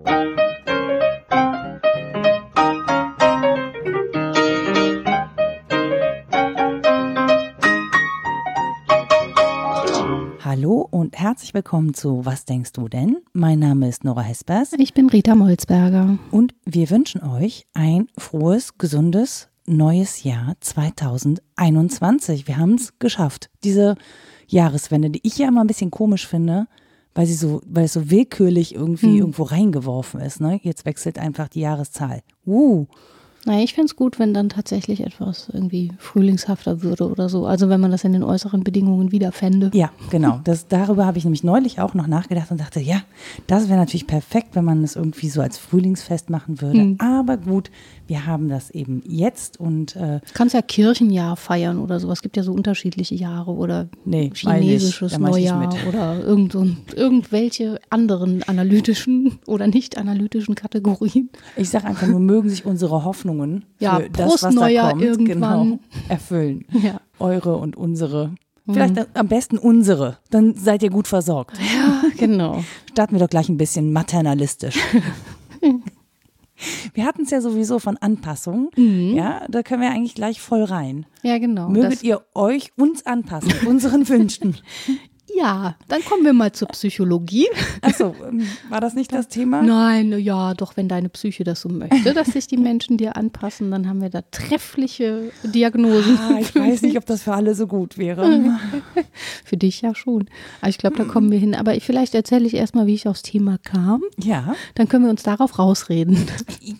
[0.00, 0.46] Hallo
[10.88, 13.16] und herzlich willkommen zu Was denkst du denn?
[13.32, 16.16] Mein Name ist Nora Hespers Ich bin Rita Molzberger.
[16.30, 22.46] und wir wünschen euch ein frohes, gesundes neues Jahr 2021.
[22.46, 23.50] Wir haben es geschafft.
[23.64, 23.96] Diese
[24.46, 26.68] Jahreswende, die ich ja immer ein bisschen komisch finde,
[27.18, 30.40] weil sie so, weil es so willkürlich irgendwie irgendwo reingeworfen ist.
[30.40, 30.60] Ne?
[30.62, 32.22] Jetzt wechselt einfach die Jahreszahl.
[32.46, 32.86] Uh,
[33.44, 37.44] Naja, ich fände es gut, wenn dann tatsächlich etwas irgendwie frühlingshafter würde oder so.
[37.44, 39.72] Also wenn man das in den äußeren Bedingungen wiederfände.
[39.74, 40.40] Ja, genau.
[40.44, 43.02] Das, darüber habe ich nämlich neulich auch noch nachgedacht und dachte, ja,
[43.48, 46.78] das wäre natürlich perfekt, wenn man es irgendwie so als Frühlingsfest machen würde.
[46.78, 46.98] Hm.
[47.00, 47.72] Aber gut,
[48.08, 52.18] wir haben das eben jetzt und äh, Du kannst ja Kirchenjahr feiern oder sowas.
[52.18, 56.56] Es gibt ja so unterschiedliche Jahre oder Nee, chinesisches Da Neujahr oder irgend
[56.96, 61.28] irgendwelche anderen analytischen oder nicht analytischen Kategorien.
[61.56, 64.90] ich sage einfach nur, mögen sich unsere Hoffnungen Ja, für das, Prost, was da Neujahr
[64.90, 65.64] kommt, irgendwann.
[65.70, 65.78] genau,
[66.08, 66.64] erfüllen.
[66.82, 67.00] Ja.
[67.18, 68.34] Eure und unsere.
[68.70, 70.18] Vielleicht am besten unsere.
[70.30, 71.56] Dann seid ihr gut versorgt.
[71.58, 72.62] Ja, genau.
[72.90, 74.78] Starten wir doch gleich ein bisschen maternalistisch.
[76.94, 78.70] Wir hatten es ja sowieso von Anpassung.
[78.76, 81.06] Ja, da können wir eigentlich gleich voll rein.
[81.22, 81.68] Ja, genau.
[81.68, 84.56] Möget ihr euch uns anpassen, unseren Wünschen.
[85.36, 87.46] ja, dann kommen wir mal zur Psychologie.
[87.82, 89.62] Achso, ähm, war das nicht das Thema?
[89.62, 93.70] Nein, ja, doch, wenn deine Psyche das so möchte, dass sich die Menschen dir anpassen,
[93.70, 96.18] dann haben wir da treffliche Diagnosen.
[96.18, 98.28] Ah, ich weiß nicht, ob das für alle so gut wäre.
[99.44, 100.28] Für dich ja schon.
[100.60, 101.54] Aber ich glaube, da kommen wir hin.
[101.54, 104.02] Aber ich, vielleicht erzähle ich erstmal, wie ich aufs Thema kam.
[104.22, 106.18] Ja, Dann können wir uns darauf rausreden.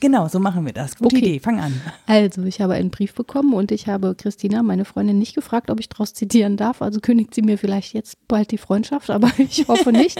[0.00, 0.96] genau, so machen wir das.
[0.96, 1.18] Gute Okay.
[1.18, 1.80] Idee, fang an.
[2.06, 5.80] Also, ich habe einen Brief bekommen und ich habe Christina, meine Freundin, nicht gefragt, ob
[5.80, 6.82] ich daraus zitieren darf.
[6.82, 10.18] Also kündigt sie mir vielleicht jetzt bald die Freundschaft, aber ich hoffe nicht.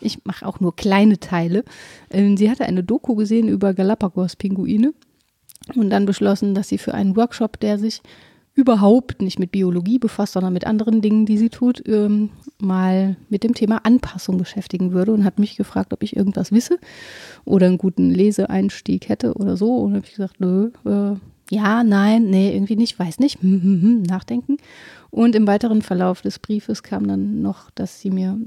[0.00, 1.64] Ich mache auch nur kleine Teile.
[2.10, 4.94] Ähm, Sie hatte eine Doku gesehen über Galapagos-Pinguine
[5.74, 8.00] und dann beschlossen, dass sie für einen Workshop, der sich
[8.54, 13.44] überhaupt nicht mit Biologie befasst, sondern mit anderen Dingen, die sie tut, ähm, mal mit
[13.44, 16.78] dem Thema Anpassung beschäftigen würde und hat mich gefragt, ob ich irgendwas wisse
[17.44, 19.76] oder einen guten Leseeinstieg hätte oder so.
[19.76, 21.16] Und habe ich gesagt, nö, äh,
[21.50, 24.56] ja, nein, nee, irgendwie nicht, weiß nicht, hm, hm, hm, nachdenken.
[25.10, 28.38] Und im weiteren Verlauf des Briefes kam dann noch, dass sie mir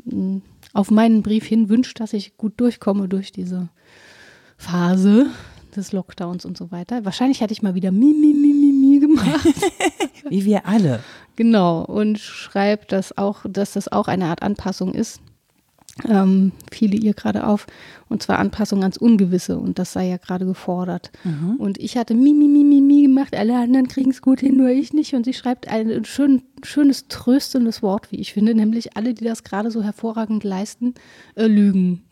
[0.72, 3.68] auf meinen Brief hin wünscht, dass ich gut durchkomme durch diese
[4.58, 5.28] Phase
[5.76, 7.04] des Lockdowns und so weiter.
[7.04, 9.48] Wahrscheinlich hätte ich mal wieder mi, mi, mi, mi, mi gemacht.
[10.30, 11.02] Wie wir alle.
[11.36, 15.20] Genau, und schreibt, dass auch, dass das auch eine Art Anpassung ist.
[16.10, 17.68] Ähm, fiele ihr gerade auf,
[18.10, 21.12] und zwar Anpassung ans Ungewisse und das sei ja gerade gefordert.
[21.60, 24.58] Und ich hatte mi, mi, mi, mi, mi gemacht, alle anderen kriegen es gut hin,
[24.58, 25.14] nur ich nicht.
[25.14, 29.44] Und sie schreibt ein schön, schönes, tröstendes Wort, wie ich finde, nämlich alle, die das
[29.44, 30.96] gerade so hervorragend leisten,
[31.36, 32.04] äh, lügen.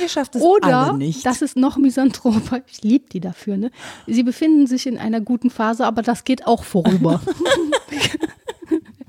[0.00, 1.24] Ihr schafft es Oder, alle nicht.
[1.24, 3.70] das ist noch misanthroper, ich liebe die dafür, ne?
[4.06, 7.20] Sie befinden sich in einer guten Phase, aber das geht auch vorüber.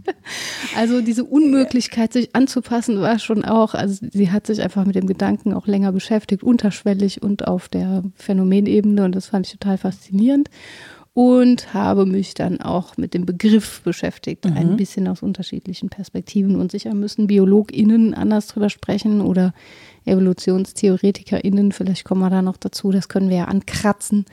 [0.75, 5.07] also diese Unmöglichkeit, sich anzupassen, war schon auch, also sie hat sich einfach mit dem
[5.07, 10.49] Gedanken auch länger beschäftigt, unterschwellig und auf der Phänomenebene und das fand ich total faszinierend.
[11.13, 16.55] Und habe mich dann auch mit dem Begriff beschäftigt, ein bisschen aus unterschiedlichen Perspektiven.
[16.55, 19.53] Und sicher müssen BiologInnen anders drüber sprechen oder
[20.05, 24.25] EvolutionstheoretikerInnen, vielleicht kommen wir da noch dazu, das können wir ja ankratzen.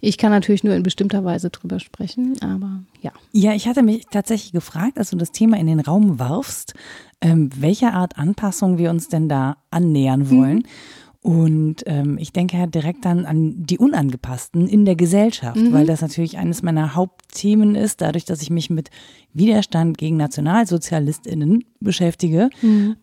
[0.00, 3.12] Ich kann natürlich nur in bestimmter Weise drüber sprechen, aber ja.
[3.32, 6.74] Ja, ich hatte mich tatsächlich gefragt, als du das Thema in den Raum warfst,
[7.20, 10.66] ähm, welcher Art Anpassung wir uns denn da annähern wollen.
[11.22, 16.00] Und ähm, ich denke ja direkt dann an die Unangepassten in der Gesellschaft, weil das
[16.00, 18.88] natürlich eines meiner Hauptthemen ist, dadurch, dass ich mich mit
[19.34, 22.48] Widerstand gegen NationalsozialistInnen beschäftige,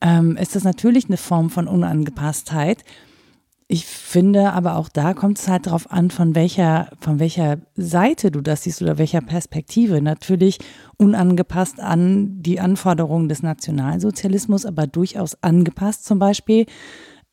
[0.01, 2.83] ähm, ist das natürlich eine Form von Unangepasstheit.
[3.69, 8.31] Ich finde, aber auch da kommt es halt darauf an, von welcher, von welcher Seite
[8.31, 10.01] du das siehst oder welcher Perspektive.
[10.01, 10.57] Natürlich
[10.97, 16.65] unangepasst an die Anforderungen des Nationalsozialismus, aber durchaus angepasst zum Beispiel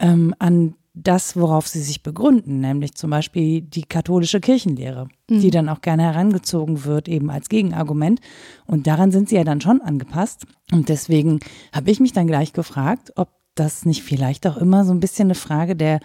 [0.01, 5.69] ähm, an das, worauf sie sich begründen, nämlich zum Beispiel die katholische Kirchenlehre, die dann
[5.69, 8.21] auch gerne herangezogen wird, eben als Gegenargument.
[8.65, 10.47] Und daran sind sie ja dann schon angepasst.
[10.71, 11.41] Und deswegen
[11.73, 15.27] habe ich mich dann gleich gefragt, ob das nicht vielleicht auch immer so ein bisschen
[15.27, 16.01] eine Frage der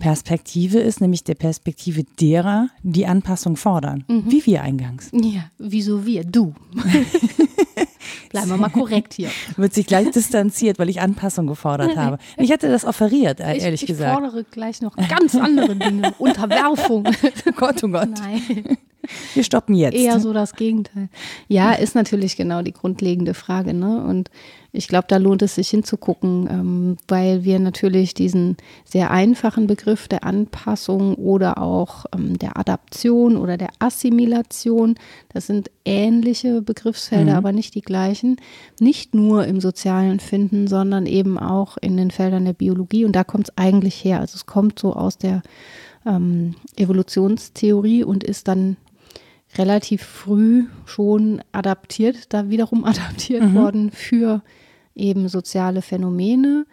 [0.00, 5.10] Perspektive ist, nämlich der Perspektive derer, die Anpassung fordern, wie wir eingangs.
[5.12, 6.24] Ja, wieso wir?
[6.24, 6.54] Du.
[8.30, 9.30] Bleiben wir mal korrekt hier.
[9.56, 12.18] Wird sich gleich distanziert, weil ich Anpassung gefordert habe.
[12.36, 14.20] Ich hätte das offeriert, äh, ehrlich ich, ich gesagt.
[14.20, 16.14] fordere gleich noch ganz andere Dinge.
[16.18, 17.06] Unterwerfung.
[17.06, 18.08] Oh Gott, oh Gott.
[18.08, 18.78] Nein.
[19.34, 19.94] Wir stoppen jetzt.
[19.94, 21.08] Eher so das Gegenteil.
[21.48, 23.74] Ja, ist natürlich genau die grundlegende Frage.
[23.74, 24.02] Ne?
[24.04, 24.30] Und
[24.72, 30.06] ich glaube, da lohnt es sich hinzugucken, ähm, weil wir natürlich diesen sehr einfachen Begriff
[30.06, 34.94] der Anpassung oder auch ähm, der Adaption oder der Assimilation,
[35.32, 37.38] das sind ähnliche Begriffsfelder, mhm.
[37.38, 38.36] aber nicht die gleichen,
[38.78, 43.04] nicht nur im Sozialen finden, sondern eben auch in den Feldern der Biologie.
[43.04, 44.20] Und da kommt es eigentlich her.
[44.20, 45.42] Also es kommt so aus der
[46.06, 48.76] ähm, Evolutionstheorie und ist dann
[49.58, 53.54] relativ früh schon adaptiert, da wiederum adaptiert mhm.
[53.54, 54.42] worden für
[54.94, 56.66] eben soziale Phänomene.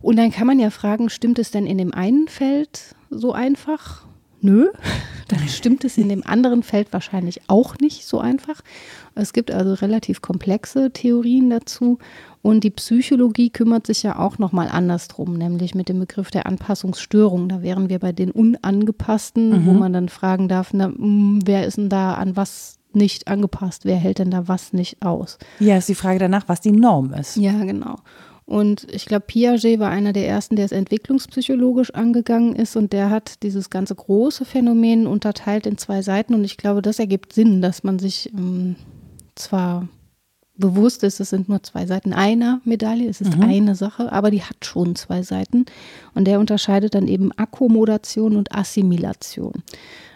[0.00, 4.06] Und dann kann man ja fragen, stimmt es denn in dem einen Feld so einfach?
[4.40, 4.68] Nö,
[5.28, 8.62] dann stimmt es in dem anderen Feld wahrscheinlich auch nicht so einfach.
[9.14, 11.98] Es gibt also relativ komplexe Theorien dazu
[12.42, 16.46] und die Psychologie kümmert sich ja auch nochmal anders drum, nämlich mit dem Begriff der
[16.46, 17.48] Anpassungsstörung.
[17.48, 19.66] Da wären wir bei den Unangepassten, mhm.
[19.66, 23.84] wo man dann fragen darf, na, hm, wer ist denn da an was nicht angepasst?
[23.84, 25.38] Wer hält denn da was nicht aus?
[25.58, 27.36] Ja, ist die Frage danach, was die Norm ist.
[27.36, 27.96] Ja, genau.
[28.46, 33.08] Und ich glaube, Piaget war einer der ersten, der es entwicklungspsychologisch angegangen ist und der
[33.08, 37.62] hat dieses ganze große Phänomen unterteilt in zwei Seiten und ich glaube, das ergibt Sinn,
[37.62, 38.74] dass man sich ähm,
[39.36, 39.86] zwar
[40.60, 43.42] bewusst ist, es sind nur zwei Seiten einer Medaille, es ist mhm.
[43.42, 45.66] eine Sache, aber die hat schon zwei Seiten.
[46.14, 49.54] Und der unterscheidet dann eben Akkommodation und Assimilation.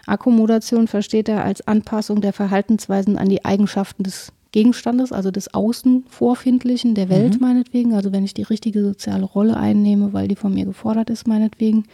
[0.05, 6.95] Akkommodation versteht er als Anpassung der Verhaltensweisen an die Eigenschaften des Gegenstandes, also des Außenvorfindlichen,
[6.95, 7.41] der Welt mhm.
[7.41, 7.93] meinetwegen.
[7.93, 11.85] Also wenn ich die richtige soziale Rolle einnehme, weil die von mir gefordert ist, meinetwegen.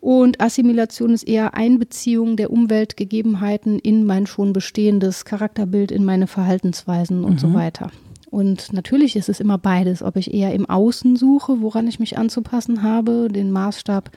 [0.00, 7.22] Und Assimilation ist eher Einbeziehung der Umweltgegebenheiten in mein schon bestehendes Charakterbild, in meine Verhaltensweisen
[7.22, 7.38] und mhm.
[7.38, 7.90] so weiter.
[8.30, 12.16] Und natürlich ist es immer beides, ob ich eher im Außen suche, woran ich mich
[12.16, 14.10] anzupassen habe, den Maßstab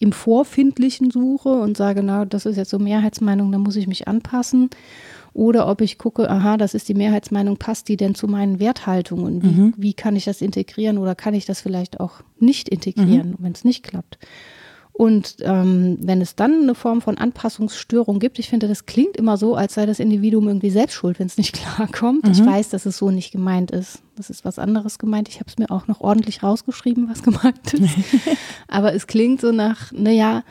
[0.00, 4.08] im Vorfindlichen suche und sage, na, das ist jetzt so Mehrheitsmeinung, da muss ich mich
[4.08, 4.70] anpassen.
[5.32, 9.42] Oder ob ich gucke, aha, das ist die Mehrheitsmeinung, passt die denn zu meinen Werthaltungen?
[9.42, 9.74] Wie, mhm.
[9.76, 13.36] wie kann ich das integrieren oder kann ich das vielleicht auch nicht integrieren, mhm.
[13.38, 14.18] wenn es nicht klappt?
[15.00, 19.38] Und ähm, wenn es dann eine Form von Anpassungsstörung gibt, ich finde, das klingt immer
[19.38, 22.26] so, als sei das Individuum irgendwie selbst schuld, wenn es nicht klarkommt.
[22.26, 22.32] Mhm.
[22.32, 24.02] Ich weiß, dass es so nicht gemeint ist.
[24.16, 25.30] Das ist was anderes gemeint.
[25.30, 27.96] Ich habe es mir auch noch ordentlich rausgeschrieben, was gemeint ist.
[28.68, 30.44] Aber es klingt so nach, naja,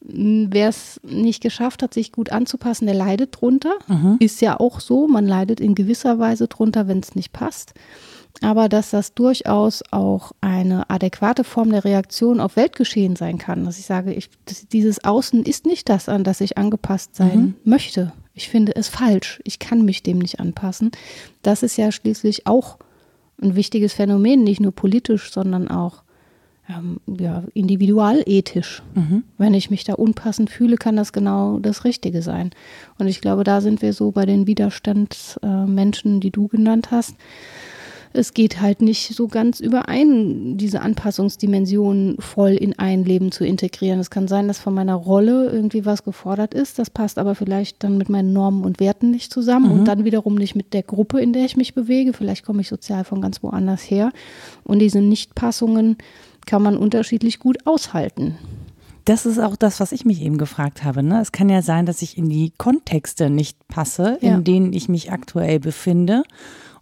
[0.00, 3.74] wer es nicht geschafft hat, sich gut anzupassen, der leidet drunter.
[3.86, 4.16] Mhm.
[4.18, 5.08] Ist ja auch so.
[5.08, 7.74] Man leidet in gewisser Weise drunter, wenn es nicht passt
[8.42, 13.64] aber dass das durchaus auch eine adäquate Form der Reaktion auf Weltgeschehen sein kann.
[13.64, 14.30] Dass ich sage, ich,
[14.72, 17.54] dieses Außen ist nicht das, an das ich angepasst sein mhm.
[17.64, 18.12] möchte.
[18.32, 19.40] Ich finde es falsch.
[19.44, 20.90] Ich kann mich dem nicht anpassen.
[21.42, 22.78] Das ist ja schließlich auch
[23.42, 26.02] ein wichtiges Phänomen, nicht nur politisch, sondern auch
[26.68, 28.82] ähm, ja, individualethisch.
[28.94, 29.24] Mhm.
[29.38, 32.50] Wenn ich mich da unpassend fühle, kann das genau das Richtige sein.
[32.98, 37.16] Und ich glaube, da sind wir so bei den Widerstandsmenschen, äh, die du genannt hast
[38.12, 44.00] es geht halt nicht so ganz überein, diese Anpassungsdimension voll in ein Leben zu integrieren.
[44.00, 47.84] Es kann sein, dass von meiner Rolle irgendwie was gefordert ist, das passt aber vielleicht
[47.84, 49.80] dann mit meinen Normen und Werten nicht zusammen mhm.
[49.80, 52.12] und dann wiederum nicht mit der Gruppe, in der ich mich bewege.
[52.12, 54.12] Vielleicht komme ich sozial von ganz woanders her.
[54.64, 55.96] Und diese Nichtpassungen
[56.46, 58.36] kann man unterschiedlich gut aushalten.
[59.04, 61.02] Das ist auch das, was ich mich eben gefragt habe.
[61.02, 61.20] Ne?
[61.20, 64.34] Es kann ja sein, dass ich in die Kontexte nicht passe, ja.
[64.34, 66.22] in denen ich mich aktuell befinde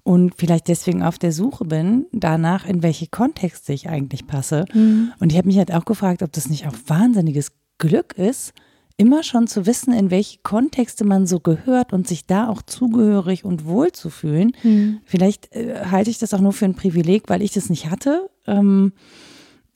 [0.08, 4.64] und vielleicht deswegen auf der Suche bin, danach, in welche Kontexte ich eigentlich passe.
[4.72, 5.12] Mhm.
[5.20, 8.54] Und ich habe mich halt auch gefragt, ob das nicht auch wahnsinniges Glück ist,
[8.96, 13.44] immer schon zu wissen, in welche Kontexte man so gehört und sich da auch zugehörig
[13.44, 14.52] und wohl zu fühlen.
[14.62, 15.00] Mhm.
[15.04, 18.30] Vielleicht äh, halte ich das auch nur für ein Privileg, weil ich das nicht hatte.
[18.46, 18.94] Ähm,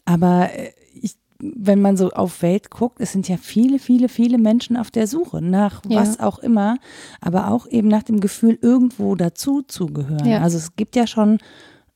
[0.06, 0.70] aber äh,
[1.42, 5.08] wenn man so auf Welt guckt, es sind ja viele, viele, viele Menschen auf der
[5.08, 6.00] Suche nach ja.
[6.00, 6.78] was auch immer,
[7.20, 10.26] aber auch eben nach dem Gefühl, irgendwo dazu zu gehören.
[10.26, 10.40] Ja.
[10.40, 11.38] Also es gibt ja schon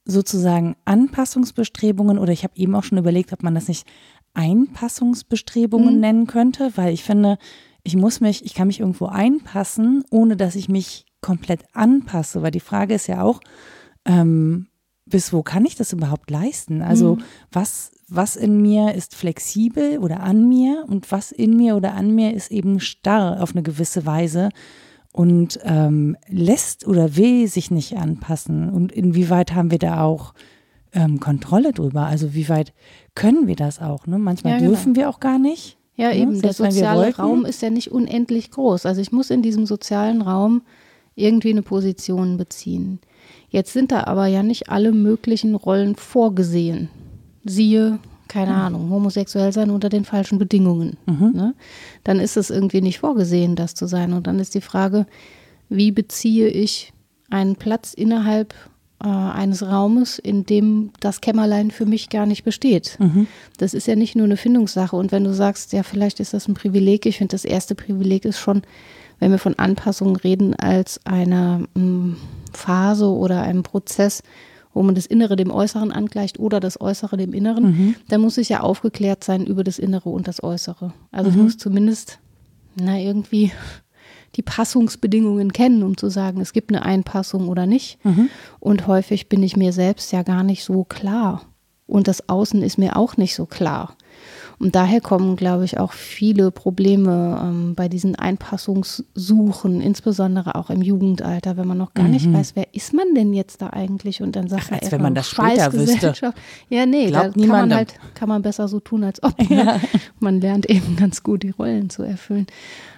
[0.05, 3.87] sozusagen Anpassungsbestrebungen oder ich habe eben auch schon überlegt, ob man das nicht
[4.35, 6.01] Einpassungsbestrebungen mhm.
[6.01, 7.39] nennen könnte, weil ich finde,
[7.85, 12.51] ich muss mich, ich kann mich irgendwo einpassen, ohne dass ich mich komplett anpasse, weil
[12.51, 13.41] die Frage ist ja auch,
[14.05, 14.67] ähm,
[15.07, 16.83] bis wo kann ich das überhaupt leisten?
[16.83, 17.23] Also mhm.
[17.53, 22.15] was was in mir ist flexibel oder an mir und was in mir oder an
[22.15, 24.51] mir ist eben starr auf eine gewisse Weise
[25.13, 28.71] und ähm, lässt oder will sich nicht anpassen.
[28.71, 30.35] Und inwieweit haben wir da auch
[30.93, 32.07] ähm, Kontrolle drüber?
[32.07, 32.73] Also wie weit
[33.15, 34.07] können wir das auch?
[34.07, 34.19] Ne?
[34.19, 34.71] Manchmal ja, genau.
[34.71, 35.77] dürfen wir auch gar nicht.
[35.97, 36.19] Ja, ne?
[36.19, 36.41] eben.
[36.41, 38.87] Der soziale Raum ist ja nicht unendlich groß.
[38.87, 40.63] Also ich muss in diesem sozialen Raum
[41.17, 43.01] irgendwie eine Position beziehen.
[43.49, 46.91] Jetzt sind da aber ja nicht alle möglichen Rollen vorgesehen
[47.47, 47.99] siehe
[48.29, 50.97] keine Ahnung, homosexuell sein unter den falschen Bedingungen.
[51.07, 51.33] Mhm.
[51.33, 51.55] Ne?
[52.05, 54.13] Dann ist es irgendwie nicht vorgesehen, das zu sein.
[54.13, 55.07] Und dann ist die Frage,
[55.69, 56.93] wie beziehe ich
[57.31, 58.55] einen Platz innerhalb
[59.03, 62.97] äh, eines Raumes, in dem das Kämmerlein für mich gar nicht besteht.
[62.99, 63.27] Mhm.
[63.59, 64.97] Das ist ja nicht nur eine Findungssache.
[64.97, 68.25] Und wenn du sagst, ja, vielleicht ist das ein Privileg, ich finde, das erste Privileg
[68.25, 68.63] ist schon,
[69.19, 72.17] wenn wir von Anpassungen reden, als einer mh,
[72.53, 74.23] Phase oder einem Prozess,
[74.77, 77.95] wo man das Innere dem Äußeren angleicht oder das Äußere dem Inneren, Mhm.
[78.09, 80.93] dann muss ich ja aufgeklärt sein über das Innere und das Äußere.
[81.11, 81.45] Also ich Mhm.
[81.45, 82.19] muss zumindest,
[82.79, 83.53] na, irgendwie
[84.37, 88.05] die Passungsbedingungen kennen, um zu sagen, es gibt eine Einpassung oder nicht.
[88.05, 88.29] Mhm.
[88.61, 91.47] Und häufig bin ich mir selbst ja gar nicht so klar.
[91.87, 93.97] Und das Außen ist mir auch nicht so klar.
[94.59, 100.83] Und daher kommen, glaube ich, auch viele Probleme ähm, bei diesen Einpassungssuchen, insbesondere auch im
[100.83, 104.23] Jugendalter, wenn man noch gar nicht weiß, wer ist man denn jetzt da eigentlich?
[104.23, 104.67] Und dann sagt Mhm.
[104.67, 106.15] Ach, man als wenn man das später wüsste.
[106.69, 107.77] Ja, nee, da Glaubt kann man niemandem.
[107.79, 109.35] halt, kann man besser so tun, als ob.
[109.49, 109.81] Ne?
[110.19, 112.47] Man lernt eben ganz gut, die Rollen zu erfüllen.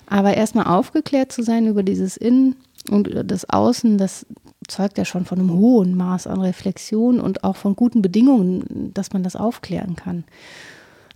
[0.06, 2.56] Aber erstmal aufgeklärt zu sein über dieses Innen
[2.90, 4.26] und das Außen, das
[4.66, 9.12] zeugt ja schon von einem hohen Maß an Reflexion und auch von guten Bedingungen, dass
[9.12, 10.24] man das aufklären kann.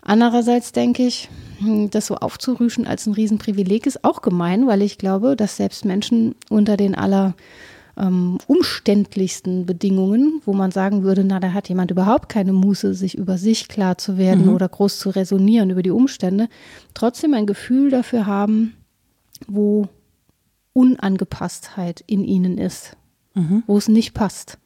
[0.02, 4.98] Andererseits denke ich, hm, das so aufzurüschen als ein Riesenprivileg ist auch gemein, weil ich
[4.98, 7.34] glaube, dass selbst Menschen unter den aller
[7.96, 13.16] ähm, umständlichsten Bedingungen, wo man sagen würde, na, da hat jemand überhaupt keine Muße, sich
[13.16, 16.48] über sich klar zu werden oder groß zu resonieren über die Umstände,
[16.94, 18.74] trotzdem ein Gefühl dafür haben,
[19.46, 19.88] wo
[20.72, 22.96] Unangepasstheit in ihnen ist,
[23.66, 24.58] wo es nicht passt.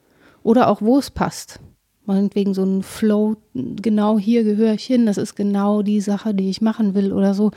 [0.43, 1.59] Oder auch wo es passt.
[2.07, 6.49] Meinetwegen so ein Flow, genau hier gehöre ich hin, das ist genau die Sache, die
[6.51, 7.51] ich machen will oder so,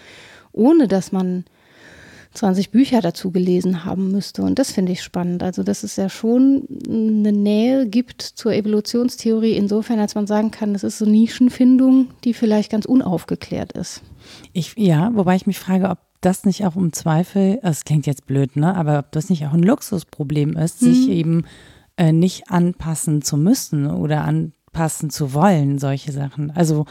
[0.51, 1.45] ohne dass man
[2.33, 4.43] 20 Bücher dazu gelesen haben müsste.
[4.43, 5.41] Und das finde ich spannend.
[5.41, 10.73] Also, dass es ja schon eine Nähe gibt zur Evolutionstheorie, insofern, als man sagen kann,
[10.73, 14.01] das ist so Nischenfindung, die vielleicht ganz unaufgeklärt ist.
[14.53, 18.27] Ich, ja, wobei ich mich frage, ob das nicht auch im Zweifel, es klingt jetzt
[18.27, 21.13] blöd, ne, aber ob das nicht auch ein Luxusproblem ist, sich Mhm.
[21.13, 21.43] eben
[21.99, 26.49] äh, nicht anpassen zu müssen oder anpassen zu wollen, solche Sachen.
[26.49, 26.85] Also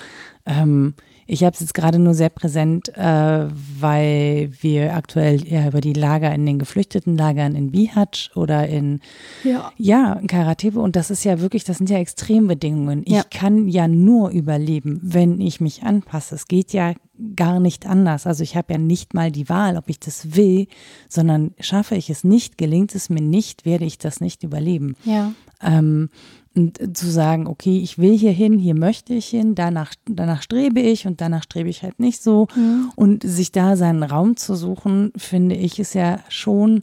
[0.44, 0.94] ähm,
[1.30, 3.46] ich habe es jetzt gerade nur sehr präsent, äh,
[3.78, 9.00] weil wir aktuell ja über die Lager in den Geflüchtetenlagern in Bihać oder in
[9.44, 9.70] Ja.
[9.76, 13.02] ja, in Karatepe und das ist ja wirklich, das sind ja Extrembedingungen.
[13.04, 13.22] Ich Ja.
[13.30, 16.34] kann ja nur überleben, wenn ich mich anpasse.
[16.34, 16.94] Es geht ja
[17.36, 18.26] gar nicht anders.
[18.26, 20.66] Also ich habe ja nicht mal die Wahl, ob ich das will,
[21.10, 24.96] sondern schaffe ich es nicht, gelingt es mir nicht, werde ich das nicht überleben.
[25.04, 25.32] Ja.
[25.62, 26.08] Ähm,
[26.58, 30.80] und zu sagen, okay, ich will hier hin, hier möchte ich hin, danach, danach strebe
[30.80, 32.48] ich und danach strebe ich halt nicht so.
[32.96, 36.82] Und sich da seinen Raum zu suchen, finde ich, ist ja schon,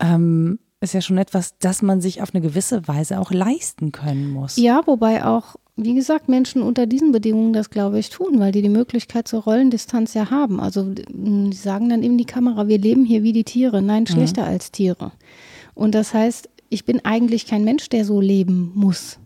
[0.00, 4.30] ähm, ist ja schon etwas, das man sich auf eine gewisse Weise auch leisten können
[4.30, 4.56] muss.
[4.56, 8.62] Ja, wobei auch, wie gesagt, Menschen unter diesen Bedingungen das, glaube ich, tun, weil die
[8.62, 10.58] die Möglichkeit zur Rollendistanz ja haben.
[10.58, 13.80] Also die sagen dann eben die Kamera, wir leben hier wie die Tiere.
[13.80, 15.12] Nein, schlechter als Tiere.
[15.74, 19.18] Und das heißt, ich bin eigentlich kein Mensch, der so leben muss.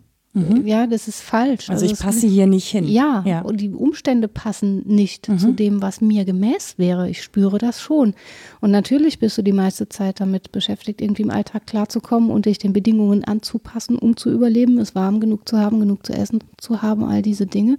[0.63, 1.69] Ja, das ist falsch.
[1.71, 2.87] Also ich es- passe hier nicht hin.
[2.87, 3.41] Ja, ja.
[3.41, 7.09] und die Umstände passen nicht zu dem, was mir gemäß wäre.
[7.09, 8.13] Ich spüre das schon.
[8.61, 12.59] Und natürlich bist du die meiste Zeit damit beschäftigt, irgendwie im Alltag klarzukommen und dich
[12.59, 16.83] den Bedingungen anzupassen, um zu überleben, es warm genug zu haben, genug zu essen zu
[16.83, 17.77] haben, all diese Dinge.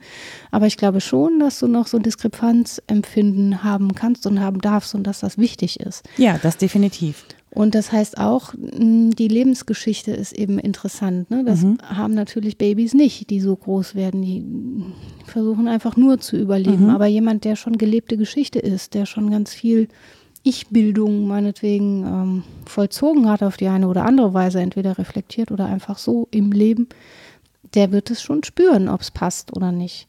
[0.50, 4.94] Aber ich glaube schon, dass du noch so ein Diskrepanzempfinden haben kannst und haben darfst
[4.94, 6.02] und dass das wichtig ist.
[6.18, 7.24] ja, das definitiv.
[7.52, 11.30] Und das heißt auch, mh, die Lebensgeschichte ist eben interessant.
[11.30, 11.44] Ne?
[11.44, 14.22] Das haben natürlich Babys nicht, die so groß werden.
[14.22, 14.44] Die
[15.26, 16.84] versuchen einfach nur zu überleben.
[16.90, 19.88] Aber jemand, der schon gelebte Geschichte ist, der schon ganz viel
[20.44, 25.98] Ich-Bildung meinetwegen ähm, vollzogen hat auf die eine oder andere Weise, entweder reflektiert oder einfach
[25.98, 26.88] so im Leben,
[27.74, 30.08] der wird es schon spüren, ob es passt oder nicht.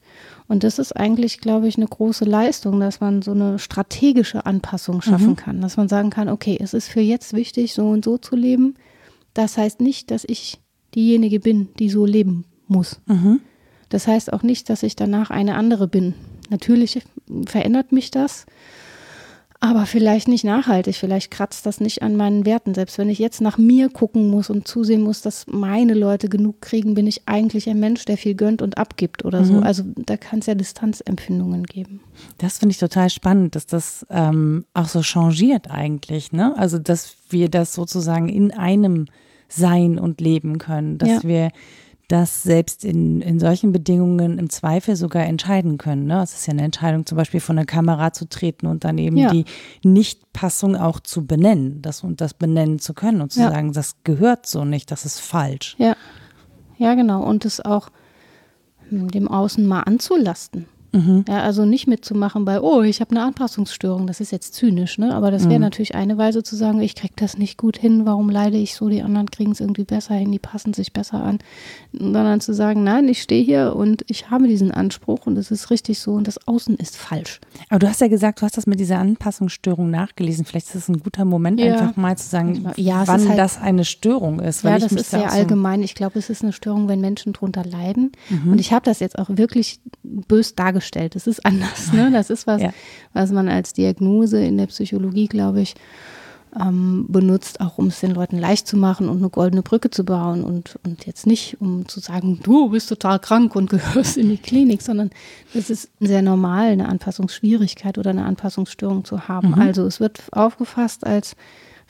[0.52, 5.02] Und das ist eigentlich, glaube ich, eine große Leistung, dass man so eine strategische Anpassung
[5.02, 8.18] schaffen kann, dass man sagen kann, okay, es ist für jetzt wichtig, so und so
[8.18, 8.76] zu leben.
[9.34, 10.60] Das heißt nicht, dass ich
[10.94, 13.00] diejenige bin, die so leben muss.
[13.88, 16.16] Das heißt auch nicht, dass ich danach eine andere bin.
[16.50, 17.02] Natürlich
[17.46, 18.46] verändert mich das,
[19.64, 20.96] aber vielleicht nicht nachhaltig.
[20.96, 22.74] Vielleicht kratzt das nicht an meinen Werten.
[22.74, 26.62] Selbst wenn ich jetzt nach mir gucken muss und zusehen muss, dass meine Leute genug
[26.62, 29.60] kriegen, bin ich eigentlich ein Mensch, der viel gönnt und abgibt oder so.
[29.60, 32.02] Also da kann es ja Distanzempfindungen geben.
[32.40, 36.58] Das finde ich total spannend, dass das ähm, auch so changiert eigentlich, ne?
[36.58, 39.06] Also, dass wir das sozusagen in einem
[39.48, 41.24] sein und leben können, dass Ja.
[41.24, 41.52] wir
[42.12, 46.06] das selbst in, in solchen Bedingungen im Zweifel sogar entscheiden können.
[46.08, 46.22] Ne?
[46.22, 49.16] Es ist ja eine Entscheidung, zum Beispiel vor eine Kamera zu treten und dann eben
[49.18, 49.32] Ja.
[49.32, 49.46] die
[49.84, 53.50] Nichtpassung auch zu benennen, das und das benennen zu können und zu Ja.
[53.52, 55.76] sagen, das gehört so nicht, das ist falsch.
[55.78, 55.96] Ja,
[56.78, 57.24] ja, genau.
[57.24, 57.90] Und es auch
[58.90, 60.66] dem Außen mal anzulasten.
[60.94, 61.24] Mhm.
[61.28, 64.08] Ja, also nicht mitzumachen bei, oh, ich habe eine Anpassungsstörung.
[64.08, 65.16] Das ist jetzt zynisch, ne?
[65.16, 65.62] Aber das wäre Mhm.
[65.62, 68.90] natürlich eine Weise zu sagen, ich kriege das nicht gut hin, warum leide ich so,
[68.90, 71.40] die anderen kriegen es irgendwie besser hin, die passen sich besser an.
[71.94, 75.70] Sondern zu sagen, nein, ich stehe hier und ich habe diesen Anspruch und es ist
[75.70, 77.40] richtig so und das Außen ist falsch.
[77.70, 80.44] Aber du hast ja gesagt, du hast das mit dieser Anpassungsstörung nachgelesen.
[80.46, 81.74] Vielleicht ist es ein guter Moment, Ja.
[81.78, 84.66] einfach mal zu sagen, Ja, wann halt- das eine Störung ist.
[84.66, 85.84] Weil ja, ich das ist sehr allgemein.
[85.84, 88.12] Ich glaube, es ist eine Störung, wenn Menschen drunter leiden.
[88.30, 88.52] Mhm.
[88.54, 90.81] Und ich habe das jetzt auch wirklich bös dargestellt.
[91.16, 91.94] Das ist anders.
[91.94, 92.10] Ne?
[92.12, 92.72] Das ist was, Ja.
[93.14, 95.76] was man als Diagnose in der Psychologie, glaube ich,
[96.60, 100.04] ähm, benutzt, auch um es den Leuten leicht zu machen und eine goldene Brücke zu
[100.04, 104.28] bauen und, und jetzt nicht, um zu sagen, du bist total krank und gehörst in
[104.30, 105.12] die Klinik, sondern
[105.54, 109.54] es ist sehr normal, eine Anpassungsschwierigkeit oder eine Anpassungsstörung zu haben.
[109.54, 111.36] Also es wird aufgefasst als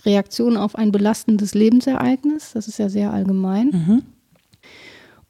[0.05, 4.03] Reaktion auf ein belastendes Lebensereignis, das ist ja sehr allgemein.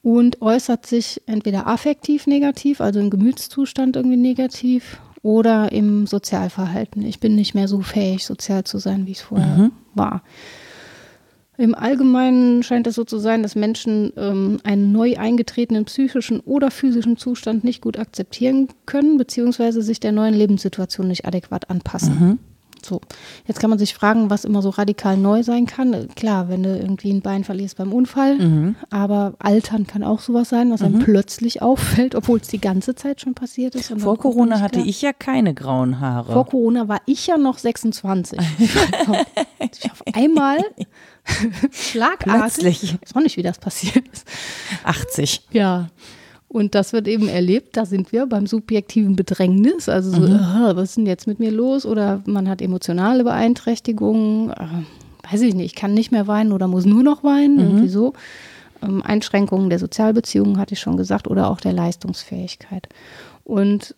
[0.03, 7.05] Und äußert sich entweder affektiv negativ, also im Gemütszustand irgendwie negativ, oder im Sozialverhalten.
[7.05, 10.23] Ich bin nicht mehr so fähig, sozial zu sein, wie es vorher war.
[11.57, 16.71] Im Allgemeinen scheint es so zu sein, dass Menschen ähm, einen neu eingetretenen psychischen oder
[16.71, 22.39] physischen Zustand nicht gut akzeptieren können, beziehungsweise sich der neuen Lebenssituation nicht adäquat anpassen.
[22.85, 23.01] So,
[23.45, 26.07] jetzt kann man sich fragen, was immer so radikal neu sein kann.
[26.15, 30.71] Klar, wenn du irgendwie ein Bein verlierst beim Unfall, aber Altern kann auch sowas sein,
[30.71, 33.93] was einem plötzlich auffällt, obwohl es die ganze Zeit schon passiert ist.
[33.97, 36.33] Vor Corona hatte ich ja keine grauen Haare.
[36.33, 38.39] Vor Corona war ich ja noch 26.
[38.59, 40.59] ich auf einmal
[41.71, 42.33] schlagartig.
[42.33, 42.83] Plötzlich.
[42.83, 44.27] Ich weiß auch nicht, wie das passiert ist.
[44.83, 45.47] 80.
[45.51, 45.89] Ja.
[46.51, 50.89] Und das wird eben erlebt, da sind wir beim subjektiven Bedrängnis, also so, ah, was
[50.89, 51.85] ist denn jetzt mit mir los?
[51.85, 56.67] Oder man hat emotionale Beeinträchtigungen, äh, weiß ich nicht, ich kann nicht mehr weinen oder
[56.67, 58.11] muss nur noch weinen, irgendwie so.
[58.81, 62.89] Ähm, Einschränkungen der Sozialbeziehungen hatte ich schon gesagt oder auch der Leistungsfähigkeit.
[63.45, 63.95] Und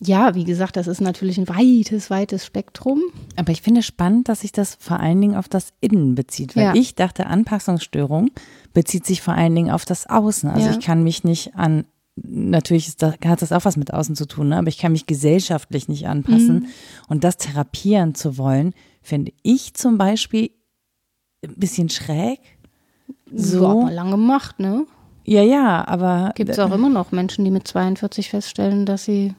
[0.00, 3.00] ja, wie gesagt, das ist natürlich ein weites, weites Spektrum.
[3.36, 6.64] Aber ich finde spannend, dass sich das vor allen Dingen auf das Innen bezieht, weil
[6.64, 6.74] Ja.
[6.74, 8.30] ich dachte, Anpassungsstörung
[8.72, 10.48] bezieht sich vor allen Dingen auf das Außen.
[10.50, 10.72] Also Ja.
[10.72, 11.84] ich kann mich nicht an,
[12.16, 14.58] natürlich das, hat das auch was mit Außen zu tun, ne?
[14.58, 16.54] aber ich kann mich gesellschaftlich nicht anpassen.
[16.60, 16.66] Mhm.
[17.08, 20.50] Und das therapieren zu wollen, finde ich zum Beispiel
[21.44, 22.40] ein bisschen schräg.
[23.32, 23.68] So So.
[23.68, 24.84] hat man lange gemacht, ne?
[25.24, 29.34] Ja, ja, aber Gibt es auch immer noch Menschen, die mit 42 feststellen, dass sie,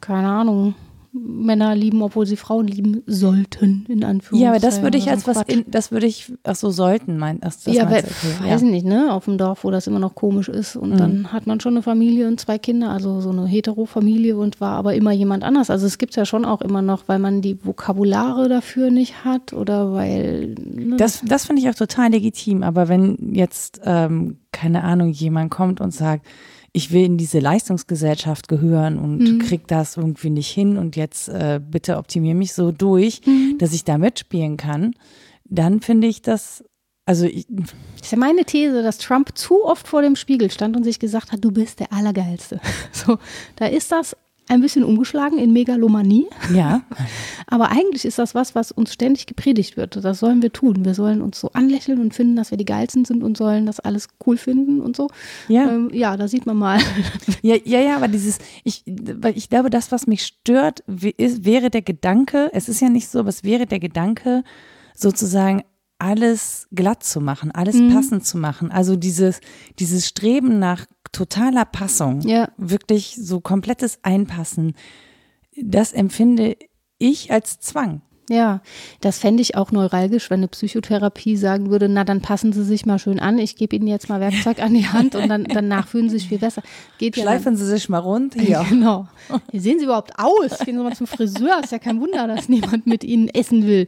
[0.00, 0.74] keine Ahnung,
[1.18, 4.42] Männer lieben, obwohl sie Frauen lieben sollten, in Anführungszeichen.
[4.42, 7.18] ja, aber das würde ich oder als was, in, das würde ich, ach so, sollten,
[7.18, 8.06] mein, ach, das ja, aber okay,
[8.40, 8.56] weiß ja.
[8.56, 9.12] ich nicht, ne?
[9.12, 10.76] Auf dem Dorf, wo das immer noch komisch ist.
[10.76, 14.60] Und dann hat man schon eine Familie und zwei Kinder, also so eine Hetero-Familie und
[14.60, 15.70] war aber immer jemand anders.
[15.70, 19.52] Also es gibt ja schon auch immer noch, weil man die Vokabulare dafür nicht hat
[19.52, 20.54] oder weil.
[20.58, 20.96] Ne?
[20.96, 22.62] Das, das finde ich auch total legitim.
[22.62, 26.26] Aber wenn jetzt, ähm, keine Ahnung, jemand kommt und sagt,
[26.76, 29.38] ich will in diese Leistungsgesellschaft gehören und Mhm.
[29.38, 33.56] krieg das irgendwie nicht hin und jetzt äh, bitte optimier mich so durch, Mhm.
[33.58, 34.92] dass ich da mitspielen kann,
[35.44, 36.62] dann finde ich das,
[37.06, 37.46] also ich,
[38.02, 41.32] ist ja meine These, dass Trump zu oft vor dem Spiegel stand und sich gesagt
[41.32, 42.60] hat, du bist der Allergeilste.
[42.92, 43.18] So,
[43.56, 44.14] da ist das
[44.48, 46.26] ein bisschen umgeschlagen in Megalomanie.
[46.54, 46.82] ja,
[47.48, 49.96] Aber eigentlich ist das was, was uns ständig gepredigt wird.
[50.04, 50.84] Das sollen wir tun.
[50.84, 53.80] Wir sollen uns so anlächeln und finden, dass wir die Geilsten sind und sollen das
[53.80, 55.08] alles cool finden und so.
[55.48, 55.68] Ja.
[55.70, 56.78] ähm, ja da sieht man mal.
[57.42, 60.80] Ja, ja, ja, aber dieses, ich, weil ich glaube, das, was mich stört,
[61.16, 64.42] ist, wäre der Gedanke, es ist ja nicht so, aber es wäre der Gedanke,
[64.94, 65.62] sozusagen
[65.98, 67.92] alles glatt zu machen, alles Mhm.
[67.94, 68.70] passend zu machen.
[68.70, 69.40] Also dieses,
[69.78, 72.48] dieses Streben nach totaler Passung, Ja.
[72.56, 74.74] wirklich so komplettes Einpassen,
[75.60, 76.56] das empfinde
[76.98, 78.02] ich als Zwang.
[78.28, 78.60] Ja,
[79.00, 82.84] das fände ich auch neuralgisch, wenn eine Psychotherapie sagen würde, na dann passen Sie sich
[82.84, 85.86] mal schön an, ich gebe Ihnen jetzt mal Werkzeug an die Hand und dann danach
[85.86, 86.62] fühlen Sie sich viel besser.
[86.98, 88.34] Geht ja Schleifen Sie sich mal rund.
[88.34, 88.66] Hier.
[88.68, 89.06] Genau.
[89.52, 90.58] Wie sehen Sie überhaupt aus?
[90.64, 91.60] Gehen Sie mal zum Friseur.
[91.62, 93.86] Ist ja kein Wunder, dass niemand mit Ihnen essen will.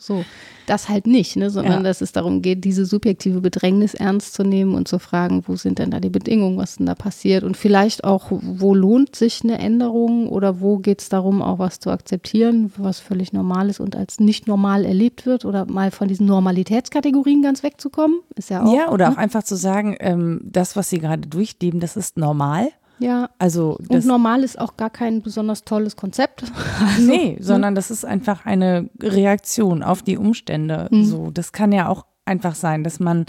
[0.00, 0.24] So,
[0.66, 1.50] das halt nicht, ne?
[1.50, 1.82] sondern Ja.
[1.82, 5.78] dass es darum geht, diese subjektive Bedrängnis ernst zu nehmen und zu fragen, wo sind
[5.78, 9.58] denn da die Bedingungen, was denn da passiert und vielleicht auch, wo lohnt sich eine
[9.58, 13.94] Änderung oder wo geht es darum, auch was zu akzeptieren, was völlig normal ist und
[13.94, 18.74] als nicht normal erlebt wird oder mal von diesen Normalitätskategorien ganz wegzukommen, ist ja auch.
[18.74, 19.14] Ja, oder ne?
[19.14, 22.70] auch einfach zu sagen, ähm, das, was Sie gerade durchleben, das ist normal.
[23.00, 23.30] Ja.
[23.38, 26.44] Also Und normal ist auch gar kein besonders tolles Konzept.
[26.80, 30.88] Also, nee, sondern das ist einfach eine Reaktion auf die Umstände.
[30.90, 31.04] Mhm.
[31.04, 33.26] So, das kann ja auch einfach sein, dass man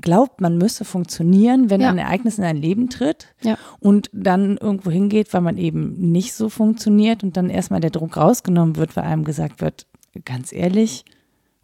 [0.00, 1.90] glaubt, man müsse funktionieren, wenn Ja.
[1.90, 3.58] ein Ereignis in ein Leben tritt Ja.
[3.80, 8.16] und dann irgendwo hingeht, weil man eben nicht so funktioniert und dann erstmal der Druck
[8.16, 9.86] rausgenommen wird, weil einem gesagt wird,
[10.24, 11.04] ganz ehrlich,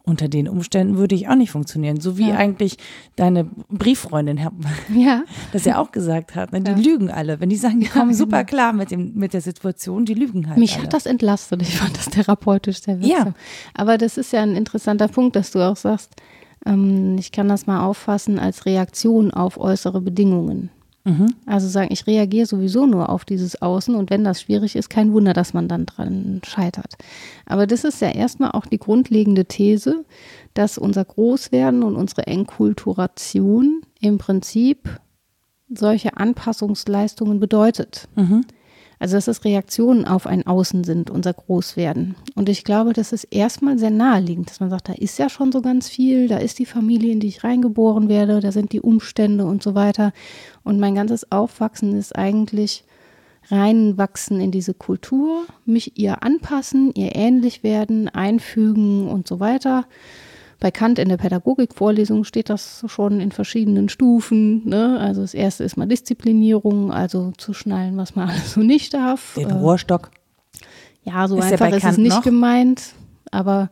[0.07, 1.99] unter den Umständen würde ich auch nicht funktionieren.
[1.99, 2.37] So wie Ja.
[2.37, 2.77] eigentlich
[3.17, 4.39] deine Brieffreundin
[4.95, 5.23] Ja.
[5.51, 6.53] das ja auch gesagt hat.
[6.53, 6.61] Ne?
[6.61, 6.77] Die Ja.
[6.77, 7.39] lügen alle.
[7.39, 8.17] Wenn die sagen, die kommen genau.
[8.17, 10.83] super klar mit, dem, mit der Situation, die lügen halt Mich alle.
[10.83, 11.61] hat das entlastet.
[11.61, 13.27] Ich fand das therapeutisch sehr wirksam.
[13.27, 13.33] Ja.
[13.73, 16.11] Aber das ist ja ein interessanter Punkt, dass du auch sagst,
[16.65, 20.69] ähm, ich kann das mal auffassen als Reaktion auf äußere Bedingungen.
[21.07, 21.35] Mhm.
[21.45, 25.13] Also sagen, ich reagiere sowieso nur auf dieses Außen und wenn das schwierig ist, kein
[25.13, 26.97] Wunder, dass man dann dran scheitert.
[27.45, 30.03] Aber das ist ja erstmal auch die grundlegende These,
[30.53, 34.99] dass unser Großwerden und unsere Enkulturation im Prinzip
[35.73, 38.09] solche Anpassungsleistungen bedeutet.
[38.15, 38.43] Mhm.
[38.99, 42.15] Also dass es Reaktionen auf ein Außen sind, unser Großwerden.
[42.35, 45.51] Und ich glaube, das ist erstmal sehr naheliegend, dass man sagt, da ist ja schon
[45.51, 48.81] so ganz viel, da ist die Familie, in die ich reingeboren werde, da sind die
[48.81, 50.13] Umstände und so weiter.
[50.63, 52.85] Und mein ganzes Aufwachsen ist eigentlich
[53.49, 59.85] reinwachsen in diese Kultur, mich ihr anpassen, ihr ähnlich werden, einfügen und so weiter.
[60.59, 64.67] Bei Kant in der Pädagogikvorlesung steht das schon in verschiedenen Stufen.
[64.67, 64.99] Ne?
[64.99, 69.35] Also das erste ist mal Disziplinierung, also zu schnallen, was man alles so nicht darf.
[69.35, 70.09] Den Äh, Rohrstock.
[71.03, 72.23] ja, so Ist einfach ist es nicht noch?
[72.23, 72.93] gemeint.
[73.31, 73.69] Aber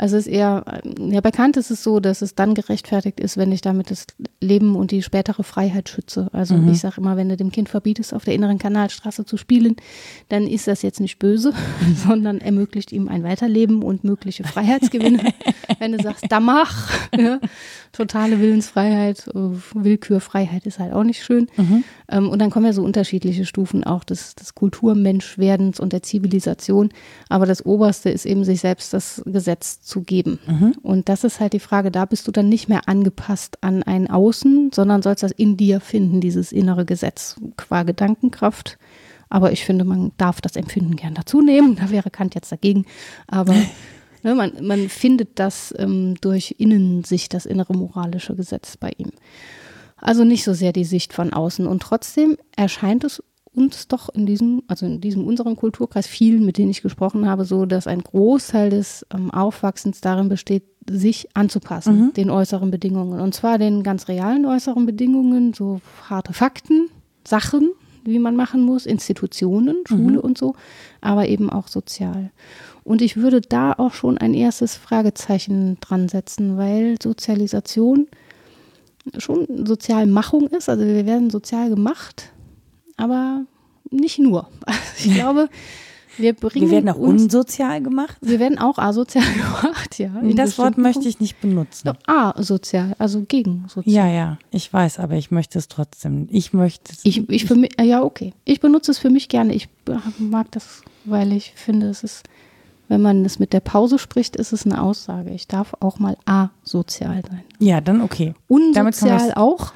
[0.00, 0.64] also es ist eher,
[0.98, 4.06] ja, bei Kant ist es so, dass es dann gerechtfertigt ist, wenn ich damit das
[4.40, 6.30] Leben und die spätere Freiheit schütze.
[6.32, 6.72] Also Mhm.
[6.72, 9.76] ich sage immer, wenn du dem Kind verbietest, auf der inneren Kanalstraße zu spielen,
[10.30, 11.52] dann ist das jetzt nicht böse,
[12.06, 15.34] sondern ermöglicht ihm ein Weiterleben und mögliche Freiheitsgewinne.
[15.78, 17.38] wenn du sagst, da mach, ja,
[17.92, 21.48] totale Willensfreiheit, Willkürfreiheit ist halt auch nicht schön.
[21.58, 21.84] Mhm.
[22.08, 26.88] Ähm, und dann kommen ja so unterschiedliche Stufen auch des, des Kulturmenschwerdens und der Zivilisation.
[27.28, 30.38] Aber das Oberste ist eben, sich selbst das Gesetz zu geben.
[30.82, 34.08] Und das ist halt die Frage, da bist du dann nicht mehr angepasst an ein
[34.08, 38.78] Außen, sondern sollst das in dir finden, dieses innere Gesetz qua Gedankenkraft.
[39.28, 41.76] Aber ich finde, man darf das Empfinden gern dazu nehmen.
[41.76, 42.84] Da wäre Kant jetzt dagegen.
[43.26, 43.54] Aber
[44.22, 49.10] ne, man, man findet das ähm, durch Innensicht, das innere moralische Gesetz bei ihm.
[49.96, 51.66] Also nicht so sehr die Sicht von außen.
[51.66, 53.22] Und trotzdem erscheint es
[53.54, 57.44] uns doch in diesem, also in diesem unserem Kulturkreis, vielen, mit denen ich gesprochen habe,
[57.44, 63.20] so, dass ein Großteil des ähm, Aufwachsens darin besteht, sich anzupassen, den äußeren Bedingungen.
[63.20, 66.88] Und zwar den ganz realen äußeren Bedingungen, so harte Fakten,
[67.26, 67.70] Sachen,
[68.04, 70.54] wie man machen muss, Institutionen, Schule und so,
[71.00, 72.30] aber eben auch sozial.
[72.82, 78.08] Und ich würde da auch schon ein erstes Fragezeichen dran setzen, weil Sozialisation
[79.18, 80.68] schon Sozialmachung ist.
[80.68, 82.32] Also wir werden sozial gemacht,
[83.00, 83.44] aber
[83.90, 84.48] nicht nur.
[85.02, 85.48] Ich glaube,
[86.18, 88.18] wir bringen Wir werden auch uns, unsozial gemacht.
[88.20, 90.10] wir werden auch asozial gemacht, ja.
[90.34, 91.84] Das Wort möchte ich nicht benutzen.
[91.86, 92.10] Punkten.
[92.10, 93.94] Asozial, also gegen sozial.
[93.94, 96.28] Ja, ja, ich weiß, aber ich möchte es trotzdem.
[96.30, 97.00] Ich möchte es.
[97.04, 98.34] Ich, ich für mich, ja, okay.
[98.44, 99.54] Ich benutze es für mich gerne.
[99.54, 99.68] Ich
[100.18, 102.24] mag das, weil ich finde, es ist,
[102.88, 105.30] wenn man es mit der Pause spricht, ist es eine Aussage.
[105.30, 107.44] Ich darf auch mal asozial sein.
[107.58, 108.34] ja, dann okay.
[108.48, 109.72] Unsozial auch,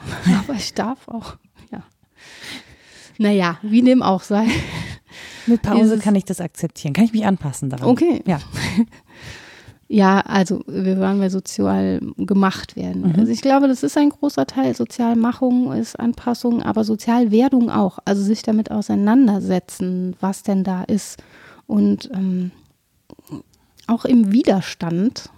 [0.47, 1.37] aber ich darf auch.
[3.19, 4.47] Naja, wie dem auch sei.
[5.47, 6.95] Mit Pause kann ich das akzeptieren.
[6.95, 7.89] Kann ich mich anpassen daran?
[7.89, 8.23] Okay.
[8.27, 8.41] Ja.
[9.87, 13.03] Ja, also wir wollen wir sozial gemacht werden.
[13.03, 13.15] Mhm.
[13.19, 14.75] Also ich glaube, das ist ein großer Teil.
[14.75, 17.99] Sozialmachung ist Anpassung, aber Sozialwerdung auch.
[18.05, 21.23] Also sich damit auseinandersetzen, was denn da ist.
[21.67, 22.51] Und ähm,
[23.87, 25.29] auch im Widerstand,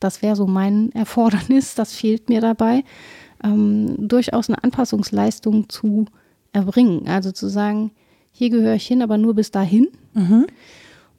[0.00, 2.84] das wäre so mein Erfordernis, das fehlt mir dabei,
[3.44, 6.06] ähm, durchaus eine Anpassungsleistung zu
[6.52, 7.08] erbringen.
[7.08, 7.90] Also zu sagen,
[8.32, 9.88] hier gehöre ich hin, aber nur bis dahin.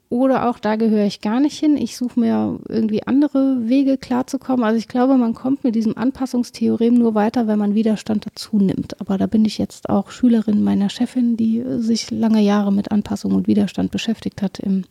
[0.08, 1.78] Oder auch da gehöre ich gar nicht hin.
[1.78, 4.62] Ich suche mir irgendwie andere Wege klarzukommen.
[4.62, 9.00] Also ich glaube, man kommt mit diesem Anpassungstheorem nur weiter, wenn man Widerstand dazu nimmt.
[9.00, 13.32] Aber da bin ich jetzt auch Schülerin meiner Chefin, die sich lange Jahre mit Anpassung
[13.32, 14.84] und Widerstand beschäftigt hat im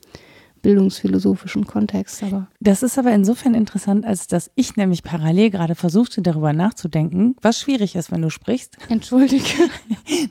[0.61, 2.23] bildungsphilosophischen Kontext.
[2.23, 7.35] Aber Das ist aber insofern interessant, als dass ich nämlich parallel gerade versuchte, darüber nachzudenken,
[7.41, 8.77] was schwierig ist, wenn du sprichst.
[8.89, 9.45] entschuldige.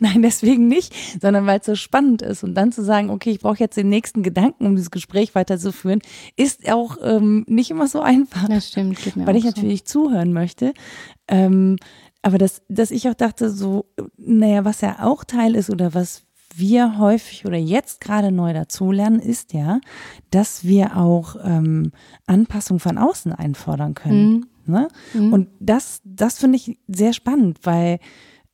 [0.01, 2.45] Nein, deswegen nicht, sondern weil es so spannend ist.
[2.45, 6.01] Und dann zu sagen, okay, ich brauche jetzt den nächsten Gedanken, um dieses Gespräch weiterzuführen,
[6.37, 8.49] ist auch ähm, nicht immer so einfach.
[8.49, 9.49] Das stimmt, geht mir weil ich so.
[9.51, 10.75] natürlich zuhören möchte.
[11.29, 11.77] Ähm,
[12.23, 13.87] aber dass, dass ich auch dachte, so,
[14.19, 16.25] naja, was ja auch Teil ist oder was
[16.57, 19.81] wir häufig oder jetzt gerade neu dazulernen, ist ja,
[20.31, 21.93] dass wir auch ähm,
[22.27, 24.47] Anpassung von außen einfordern können.
[24.67, 24.89] Ne?
[25.33, 27.99] Und das, das finde ich sehr spannend, weil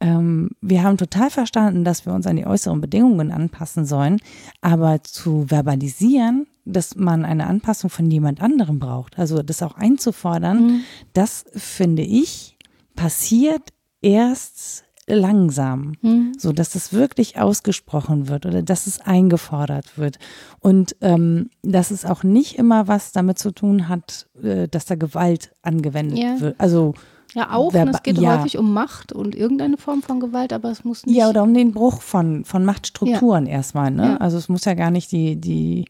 [0.00, 4.18] ähm, wir haben total verstanden, dass wir uns an die äußeren Bedingungen anpassen sollen,
[4.60, 10.82] aber zu verbalisieren, dass man eine Anpassung von jemand anderem braucht, also das auch einzufordern,
[11.12, 12.56] das finde ich
[12.94, 13.62] passiert
[14.00, 16.32] erst langsam, Mhm.
[16.38, 20.18] so dass es wirklich ausgesprochen wird oder dass es eingefordert wird
[20.60, 24.96] und ähm, dass es auch nicht immer was damit zu tun hat, äh, dass da
[24.96, 26.40] Gewalt angewendet Ja.
[26.40, 26.58] wird.
[26.60, 26.94] Also
[27.34, 27.72] Ja, auch.
[27.72, 28.38] Verba- Und es geht ja.
[28.38, 31.16] häufig um Macht und irgendeine Form von Gewalt, aber es muss nicht.
[31.16, 33.90] ja oder um den Bruch von von Machtstrukturen erstmal.
[33.90, 34.02] Ne?
[34.12, 34.16] Ja.
[34.18, 35.84] Also es muss ja gar nicht die die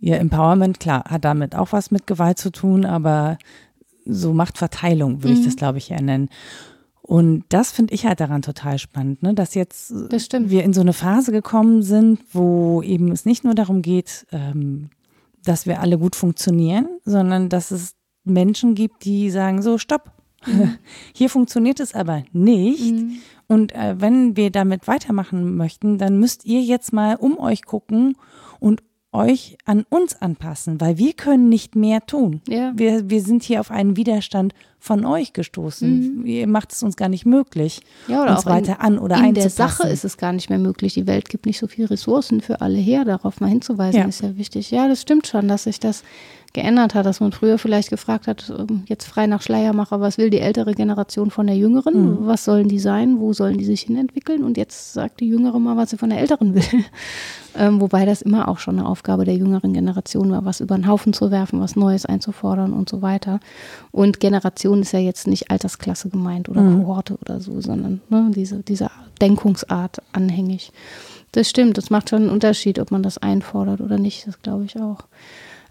[0.00, 3.36] ihr Empowerment klar hat damit auch was mit Gewalt zu tun, aber
[4.06, 5.44] so Machtverteilung würde ich Mhm.
[5.44, 6.30] das glaube ich eher nennen.
[7.02, 9.34] Und das finde ich halt daran total spannend, ne?
[9.34, 13.54] dass jetzt Das wir in so eine Phase gekommen sind, wo eben es nicht nur
[13.54, 14.90] darum geht, ähm,
[15.44, 20.12] dass wir alle gut funktionieren, sondern dass es Menschen gibt, die sagen, so, stopp,
[21.14, 22.92] hier funktioniert es aber nicht.
[22.92, 23.18] Mhm.
[23.46, 28.16] Und äh, wenn wir damit weitermachen möchten, dann müsst ihr jetzt mal um euch gucken
[28.60, 28.82] und
[29.12, 32.42] euch an uns anpassen, weil wir können nicht mehr tun.
[32.46, 32.72] Ja.
[32.76, 36.24] Wir, wir sind hier auf einen Widerstand von euch gestoßen.
[36.26, 38.14] Ihr macht es uns gar nicht möglich, Mhm.
[38.14, 39.76] Ja, oder uns auch in- weiter an oder in der einzupassen.
[39.84, 40.94] Sache ist es gar nicht mehr möglich.
[40.94, 43.04] Die Welt gibt nicht so viele Ressourcen für alle her.
[43.04, 44.06] Darauf mal hinzuweisen Ja.
[44.06, 44.70] ist ja wichtig.
[44.70, 46.02] Ja, das stimmt schon, dass sich das
[46.52, 50.30] geändert hat, dass man früher vielleicht gefragt hat, ähm, jetzt frei nach Schleiermacher, was will
[50.30, 52.22] die ältere Generation von der jüngeren?
[52.22, 52.26] Mhm.
[52.26, 53.20] Was sollen die sein?
[53.20, 54.42] Wo sollen die sich hinentwickeln?
[54.42, 56.64] Und jetzt sagt die jüngere mal, was sie von der älteren will.
[57.56, 60.88] ähm, wobei das immer auch schon eine Aufgabe der jüngeren Generation war, was über den
[60.88, 63.38] Haufen zu werfen, was Neues einzufordern und so weiter.
[63.92, 68.62] Und Generation ist ja jetzt nicht Altersklasse gemeint oder Kohorte oder so, sondern ne, diese,
[68.62, 70.72] diese Denkungsart anhängig.
[71.32, 74.64] Das stimmt, das macht schon einen Unterschied, ob man das einfordert oder nicht, das glaube
[74.64, 75.04] ich auch.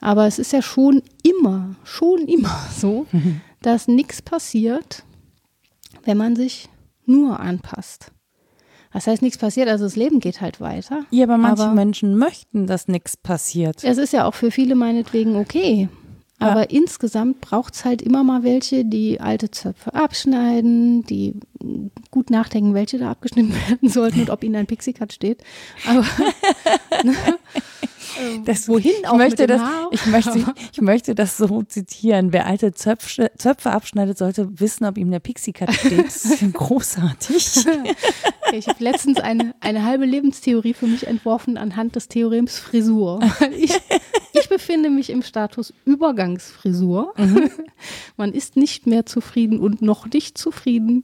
[0.01, 3.05] Aber es ist ja schon immer, schon immer so,
[3.61, 5.03] dass nichts passiert,
[6.03, 6.69] wenn man sich
[7.05, 8.11] nur anpasst.
[8.91, 11.05] Das heißt, nichts passiert, also das Leben geht halt weiter.
[11.11, 13.83] Ja, aber manche Aber- Menschen möchten, dass nichts passiert.
[13.83, 15.89] Es ist ja auch für viele meinetwegen okay.
[16.41, 16.47] Ja.
[16.51, 21.33] Aber insgesamt braucht es halt immer mal welche, die alte Zöpfe abschneiden, die
[22.11, 25.43] gut nachdenken, welche da abgeschnitten werden sollten und ob ihnen ein Pixie-Cut steht.
[25.85, 26.05] Aber
[27.03, 27.13] ne,
[28.45, 32.33] Das- wohin Ich auch möchte, das, ich, möchte, ich möchte das so zitieren.
[32.33, 36.05] Wer alte Zöpfe, Zöpfe abschneidet, sollte wissen, ob ihm der Pixie-Cut steht.
[36.05, 37.65] Das ist großartig.
[37.67, 43.19] Okay, Ich habe letztens eine, eine halbe Lebenstheorie für mich entworfen anhand des Theorems Frisur.
[43.51, 43.73] Ich,
[44.41, 47.13] ich befinde mich im Status Übergangsfrisur.
[48.17, 51.03] Man ist nicht mehr zufrieden und noch nicht zufrieden.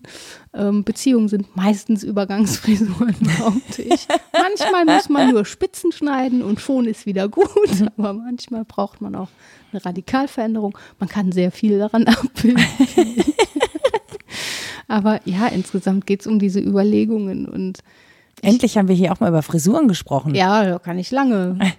[0.56, 4.08] Ähm, Beziehungen sind meistens Übergangsfrisuren, behaupte ich.
[4.32, 7.50] Manchmal muss man nur Spitzen schneiden und schon ist wieder gut.
[7.98, 9.28] Aber manchmal braucht man auch
[9.72, 10.78] eine Radikalveränderung.
[11.00, 12.64] Man kann sehr viel daran abbilden.
[14.88, 17.80] Aber ja, insgesamt geht es um diese Überlegungen und
[18.42, 20.36] Endlich haben wir hier auch mal über Frisuren gesprochen.
[20.36, 21.58] ja, da kann ich lange.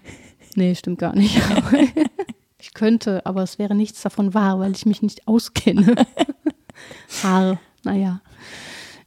[0.59, 1.39] Nee, stimmt gar nicht.
[2.59, 5.95] Ich könnte, aber es wäre nichts davon wahr, weil ich mich nicht auskenne.
[7.23, 8.23] Haar, naja.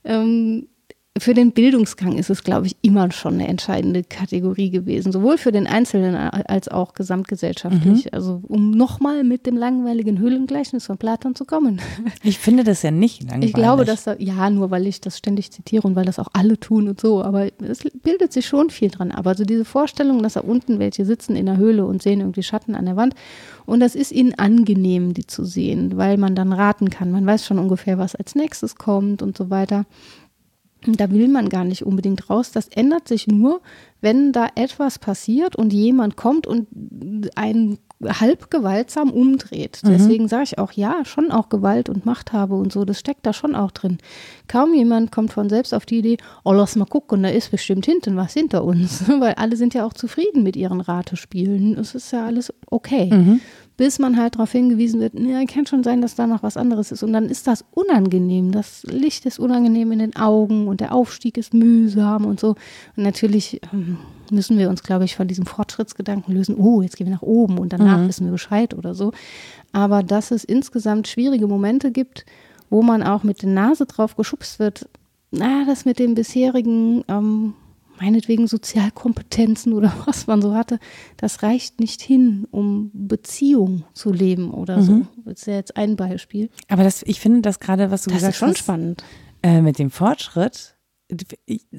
[0.04, 0.68] Ähm,
[1.20, 5.52] für den Bildungsgang ist es, glaube ich, immer schon eine entscheidende Kategorie gewesen, sowohl für
[5.52, 8.14] den Einzelnen als auch gesamtgesellschaftlich.
[8.14, 11.80] Also um nochmal mit dem langweiligen Höhlengleichnis von Platon zu kommen.
[12.24, 13.50] Ich finde das ja nicht langweilig.
[13.50, 16.30] Ich glaube, dass da, ja, nur weil ich das ständig zitiere und weil das auch
[16.34, 19.12] alle tun und so, aber es bildet sich schon viel dran.
[19.12, 22.44] Aber so diese Vorstellung, dass da unten welche sitzen in der Höhle und sehen irgendwie
[22.44, 23.16] Schatten an der Wand
[23.70, 27.12] und das ist ihnen angenehm, die zu sehen, weil man dann raten kann.
[27.12, 29.86] Man weiß schon ungefähr, was als nächstes kommt und so weiter.
[30.86, 32.52] Da will man gar nicht unbedingt raus.
[32.52, 33.62] Das ändert sich nur,
[34.02, 36.68] wenn da etwas passiert und jemand kommt und
[37.36, 39.82] einen halb gewaltsam umdreht.
[39.84, 43.34] Deswegen sage ich auch, ja, schon auch Gewalt und Machthabe und so, das steckt da
[43.34, 43.98] schon auch drin.
[44.48, 47.86] Kaum jemand kommt von selbst auf die Idee, oh, lass mal gucken, da ist bestimmt
[47.86, 49.04] hinten was hinter uns.
[49.20, 51.78] Weil alle sind ja auch zufrieden mit ihren Ratespielen.
[51.78, 53.10] Es ist ja alles okay.
[53.80, 56.92] Bis man halt darauf hingewiesen wird, ja, kann schon sein, dass da noch was anderes
[56.92, 57.02] ist.
[57.02, 58.52] Und dann ist das unangenehm.
[58.52, 62.50] Das Licht ist unangenehm in den Augen und der Aufstieg ist mühsam und so.
[62.98, 63.98] Und natürlich ähm,
[64.32, 67.58] müssen wir uns, glaube ich, von diesem Fortschrittsgedanken lösen, oh, jetzt gehen wir nach oben
[67.58, 69.14] und danach wissen wir Bescheid oder so.
[69.72, 72.26] Aber dass es insgesamt schwierige Momente gibt,
[72.70, 74.90] wo man auch mit der Nase drauf geschubst wird,
[75.32, 77.54] na, das mit den bisherigen, ähm,
[78.02, 80.80] meinetwegen Sozialkompetenzen oder was man so hatte,
[81.18, 85.02] das reicht nicht hin, um Beziehung zu leben oder so.
[85.26, 86.50] Das ist ja jetzt ein Beispiel.
[86.68, 89.04] Aber das, ich finde das gerade, was du Das gesagt ist schon hast, spannend.
[89.44, 90.76] äh, mit dem Fortschritt,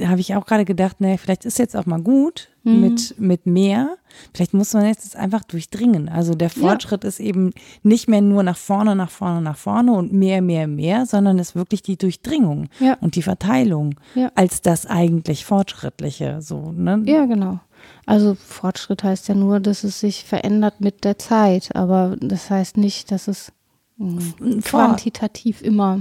[0.05, 2.81] habe ich auch gerade gedacht, naja, vielleicht ist jetzt auch mal gut Mhm.
[2.81, 3.97] mit, mit mehr.
[4.35, 6.09] Vielleicht muss man jetzt einfach durchdringen.
[6.11, 10.13] Also der Fortschritt ist eben nicht mehr nur nach vorne, nach vorne, nach vorne und
[10.13, 12.99] mehr, mehr, mehr, sondern ist wirklich die Durchdringung Ja.
[13.01, 14.31] und die Verteilung Ja.
[14.35, 16.43] als das eigentlich Fortschrittliche.
[16.43, 17.03] So, ne?
[17.07, 17.61] Ja, genau.
[18.05, 22.77] Also Fortschritt heißt ja nur, dass es sich verändert mit der Zeit, aber das heißt
[22.77, 23.53] nicht, dass es
[23.97, 24.21] mh,
[24.61, 26.01] Vor- quantitativ immer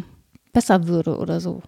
[0.52, 1.62] besser würde oder so.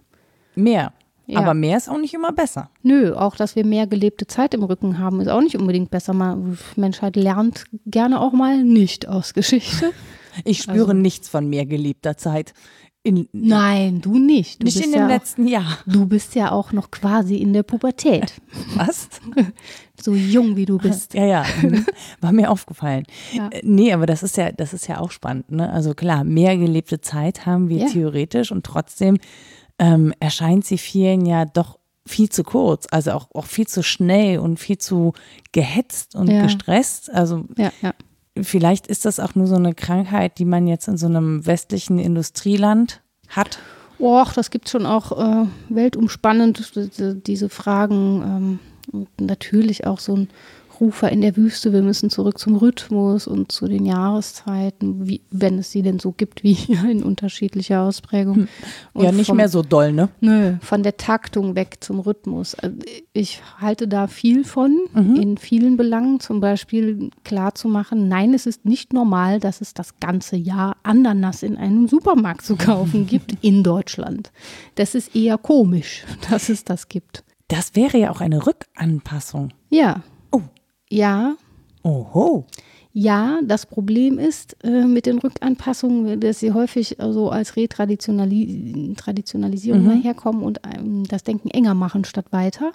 [0.54, 0.92] Mehr.
[1.26, 1.38] Ja.
[1.40, 2.70] Aber mehr ist auch nicht immer besser.
[2.82, 6.12] Nö, auch dass wir mehr gelebte Zeit im Rücken haben, ist auch nicht unbedingt besser.
[6.12, 9.90] Man, Menschheit lernt gerne auch mal nicht aus Geschichte.
[10.44, 12.54] Ich spüre Also- nichts von mehr geliebter Zeit.
[13.02, 14.62] In, Nein, du nicht.
[14.62, 15.78] Du nicht bist in dem ja, letzten Jahr.
[15.86, 18.32] Du bist ja auch noch quasi in der Pubertät.
[18.76, 19.08] Was?
[20.00, 21.12] So jung wie du bist.
[21.12, 21.84] Ja, ja, mhm.
[22.22, 23.04] war mir aufgefallen.
[23.32, 23.48] Ja.
[23.50, 25.50] Äh, Nee, aber das ist ja, das ist ja auch spannend.
[25.50, 25.70] Ne?
[25.70, 27.88] Also klar, mehr gelebte Zeit haben wir Ja.
[27.90, 29.18] theoretisch und trotzdem
[29.82, 34.38] ähm, erscheint sie vielen ja doch viel zu kurz, also auch, auch viel zu schnell
[34.38, 35.12] und viel zu
[35.50, 36.42] gehetzt und Ja.
[36.42, 37.10] gestresst.
[37.12, 37.92] Also Ja, ja.
[38.40, 41.98] vielleicht ist das auch nur so eine Krankheit, die man jetzt in so einem westlichen
[41.98, 43.58] Industrieland hat.
[43.98, 46.72] Och, das gibt schon auch äh, weltumspannend,
[47.26, 48.22] diese, Fragen.
[48.22, 48.58] Ähm,
[48.92, 50.28] und natürlich auch so ein
[50.82, 55.58] Rufer in der Wüste, wir müssen zurück zum Rhythmus und zu den Jahreszeiten, wie, wenn
[55.58, 56.58] es sie denn so gibt, wie
[56.90, 58.48] in unterschiedlicher Ausprägung.
[58.92, 60.08] Und ja, nicht vom- mehr so doll, ne?
[60.20, 62.56] Nö, von der Taktung weg zum Rhythmus.
[62.56, 62.76] Also
[63.12, 65.16] ich halte da viel von, Mhm.
[65.16, 69.74] in vielen Belangen, zum Beispiel klar zu machen, nein, es ist nicht normal, dass es
[69.74, 74.32] das ganze Jahr Ananas in einem Supermarkt zu kaufen gibt in Deutschland.
[74.74, 77.22] Das ist eher komisch, dass es das gibt.
[77.46, 79.50] Das wäre ja auch eine Rückanpassung.
[79.70, 80.02] Ja.
[80.92, 81.36] Ja,
[81.82, 82.44] Oho.
[82.94, 88.94] Ja, das Problem ist äh, mit den Rückanpassungen, dass sie häufig äh, so als Retraditionali
[88.98, 92.72] Traditionalisierung daherkommen und ähm, das Denken enger machen statt weiter.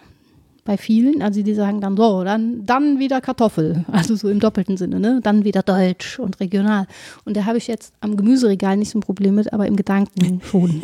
[0.65, 4.75] Bei vielen, also die sagen dann so, dann, dann wieder Kartoffel, also so im doppelten
[4.75, 5.19] Sinne, ne?
[5.21, 6.87] dann wieder Deutsch und regional.
[7.23, 10.41] Und da habe ich jetzt am Gemüseregal nicht so ein Problem mit, aber im Gedanken
[10.49, 10.81] schon.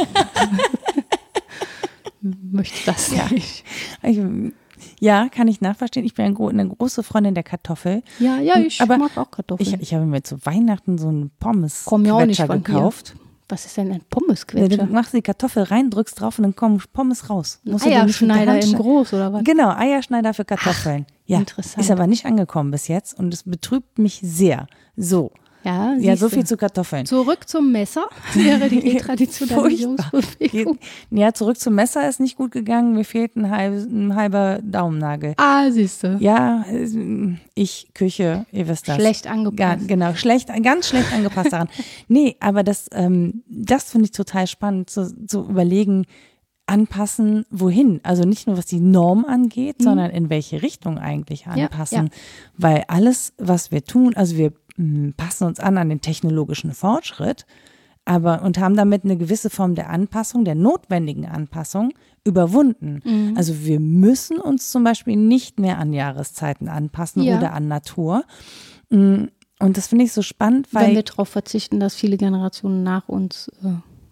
[2.21, 3.65] Möchte das nicht.
[4.03, 4.21] Ich,
[5.03, 6.05] ja, kann ich nachverstehen.
[6.05, 8.03] Ich bin eine große Freundin der Kartoffel.
[8.19, 9.67] Ja, ja, ich Aber mag auch Kartoffeln.
[9.67, 13.09] Ich, ich habe mir zu Weihnachten so einen pommes Komm ja auch nicht von gekauft.
[13.13, 13.19] Hier.
[13.49, 14.85] Was ist denn ein Ja, Pommesquetscher?
[14.85, 17.59] du machst die Kartoffel rein, drückst drauf und dann kommen Pommes raus.
[17.65, 18.79] Musst Eierschneider in schneiden.
[18.81, 19.43] groß oder was?
[19.43, 21.05] Genau, Eierschneider für Kartoffeln.
[21.25, 21.83] ja, interessant.
[21.83, 24.67] ist aber nicht angekommen bis jetzt und es betrübt mich sehr.
[24.95, 25.31] So,
[25.63, 27.05] Ja, ja, so viel zu Kartoffeln.
[27.05, 30.77] Zurück zum Messer wäre die Retraditionalisierungsbewegung.
[31.11, 32.93] Ja, zurück zum Messer ist nicht gut gegangen.
[32.93, 35.33] Mir fehlt ein, halb, ein halber Daumennagel.
[35.37, 36.17] Ah, siehst du.
[36.19, 38.95] Ja, äh, ich, Küche, ihr wisst das.
[38.95, 39.87] Schlecht Ga, angepasst.
[39.87, 41.69] genau, schlecht, ganz schlecht angepasst daran.
[42.07, 46.05] Nee, aber das, ähm, das finde ich total spannend, zu, zu überlegen,
[46.65, 47.99] anpassen, wohin?
[48.03, 51.57] Also nicht nur was die Norm angeht, sondern in welche Richtung eigentlich Mhm.
[51.57, 52.05] Ja, anpassen.
[52.05, 52.11] ja.
[52.57, 54.53] Weil alles, was wir tun, also wir
[55.17, 57.45] passen uns an an den technologischen Fortschritt,
[58.05, 61.93] aber und haben damit eine gewisse Form der Anpassung, der notwendigen Anpassung
[62.25, 63.01] überwunden.
[63.03, 63.33] Mhm.
[63.37, 67.37] Also wir müssen uns zum Beispiel nicht mehr an Jahreszeiten anpassen Ja.
[67.37, 68.23] oder an Natur.
[68.89, 73.07] Und das finde ich so spannend, weil Wenn wir darauf verzichten, dass viele Generationen nach
[73.07, 73.69] uns äh,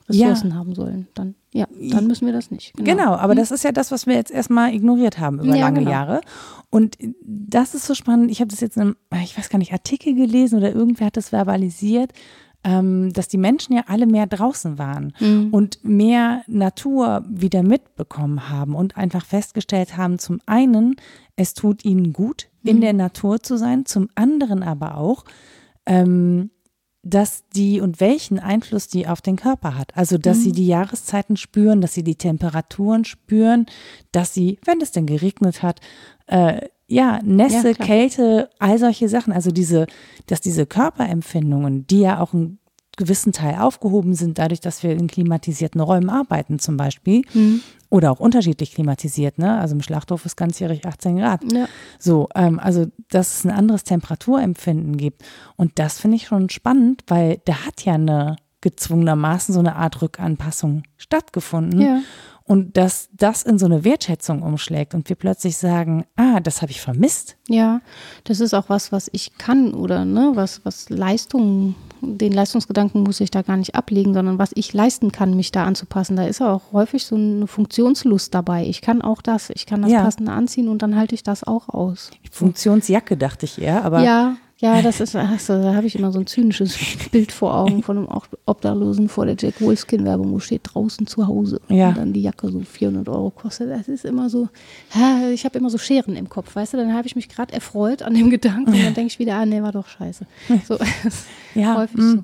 [0.09, 2.73] Ressourcen haben sollen, dann ja, dann müssen wir das nicht.
[2.77, 5.79] Genau, aber das ist ja das, was wir jetzt erstmal ignoriert haben über Ja, lange
[5.79, 5.91] genau.
[5.91, 6.21] Jahre.
[6.69, 8.31] Und das ist so spannend.
[8.31, 11.17] Ich habe das jetzt in einem, ich weiß gar nicht, Artikel gelesen oder irgendwer hat
[11.17, 12.13] das verbalisiert,
[12.63, 15.49] ähm, dass die Menschen ja alle mehr draußen waren Mhm.
[15.51, 20.95] und mehr Natur wieder mitbekommen haben und einfach festgestellt haben, zum einen,
[21.35, 22.81] es tut ihnen gut, in Mhm.
[22.81, 25.25] der Natur zu sein, zum anderen aber auch,
[25.87, 26.51] ähm,
[27.03, 29.95] dass die und welchen Einfluss die auf den Körper hat.
[29.97, 30.41] Also, dass Mhm.
[30.41, 33.65] sie die Jahreszeiten spüren, dass sie die Temperaturen spüren,
[34.11, 35.79] dass sie, wenn es denn geregnet hat,
[36.27, 37.73] äh, ja, Nässe, Ja.
[37.73, 39.33] Kälte, all solche Sachen.
[39.33, 39.87] Also diese,
[40.27, 42.59] dass diese Körperempfindungen, die ja auch einen
[42.97, 47.23] gewissen Teil aufgehoben sind, dadurch, dass wir in klimatisierten Räumen arbeiten zum Beispiel.
[47.33, 47.61] Mhm.
[47.91, 49.59] Oder auch unterschiedlich klimatisiert, ne?
[49.59, 51.43] Also im Schlachthof ist ganzjährig 18 Grad.
[51.51, 51.67] Ja.
[51.99, 55.23] So, ähm, also dass es ein anderes Temperaturempfinden gibt.
[55.57, 60.01] Und das finde ich schon spannend, weil da hat ja eine gezwungenermaßen so eine Art
[60.01, 61.81] Rückanpassung stattgefunden.
[61.81, 61.99] Ja.
[62.43, 66.71] Und dass das in so eine Wertschätzung umschlägt und wir plötzlich sagen, ah, das habe
[66.71, 67.37] ich vermisst.
[67.47, 67.81] Ja,
[68.25, 73.21] das ist auch was, was ich kann oder ne, was, was Leistung, den Leistungsgedanken muss
[73.21, 76.15] ich da gar nicht ablegen, sondern was ich leisten kann, mich da anzupassen.
[76.17, 78.65] Da ist auch häufig so eine Funktionslust dabei.
[78.65, 80.01] Ich kann auch das, ich kann das Ja.
[80.01, 82.11] passende anziehen und dann halte ich das auch aus.
[82.31, 86.11] Funktionsjacke dachte ich eher, aber Ja, ja, das ist, ach so, da habe ich immer
[86.11, 86.77] so ein zynisches
[87.11, 91.25] Bild vor Augen von einem Ob- Obdachlosen vor der Jack Wolfskin-Werbung, wo steht draußen zu
[91.27, 91.59] Hause.
[91.67, 91.89] Ja.
[91.89, 93.71] Und dann die Jacke so 400 Euro kostet.
[93.71, 94.47] Das ist immer so,
[95.33, 98.03] ich habe immer so Scheren im Kopf, weißt du, dann habe ich mich gerade erfreut
[98.03, 100.25] an dem Gedanken und dann denke ich wieder, ah, nee, war doch scheiße.
[100.67, 100.77] So,
[101.55, 102.21] Ja, häufig mm, so.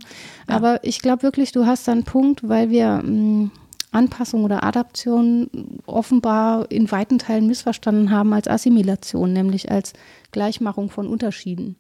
[0.48, 3.50] Aber ich glaube wirklich, du hast da einen Punkt, weil wir mh,
[3.92, 5.50] Anpassung oder Adaption
[5.86, 9.94] offenbar in weiten Teilen missverstanden haben als Assimilation, nämlich als
[10.32, 11.78] Gleichmachung von Unterschieden.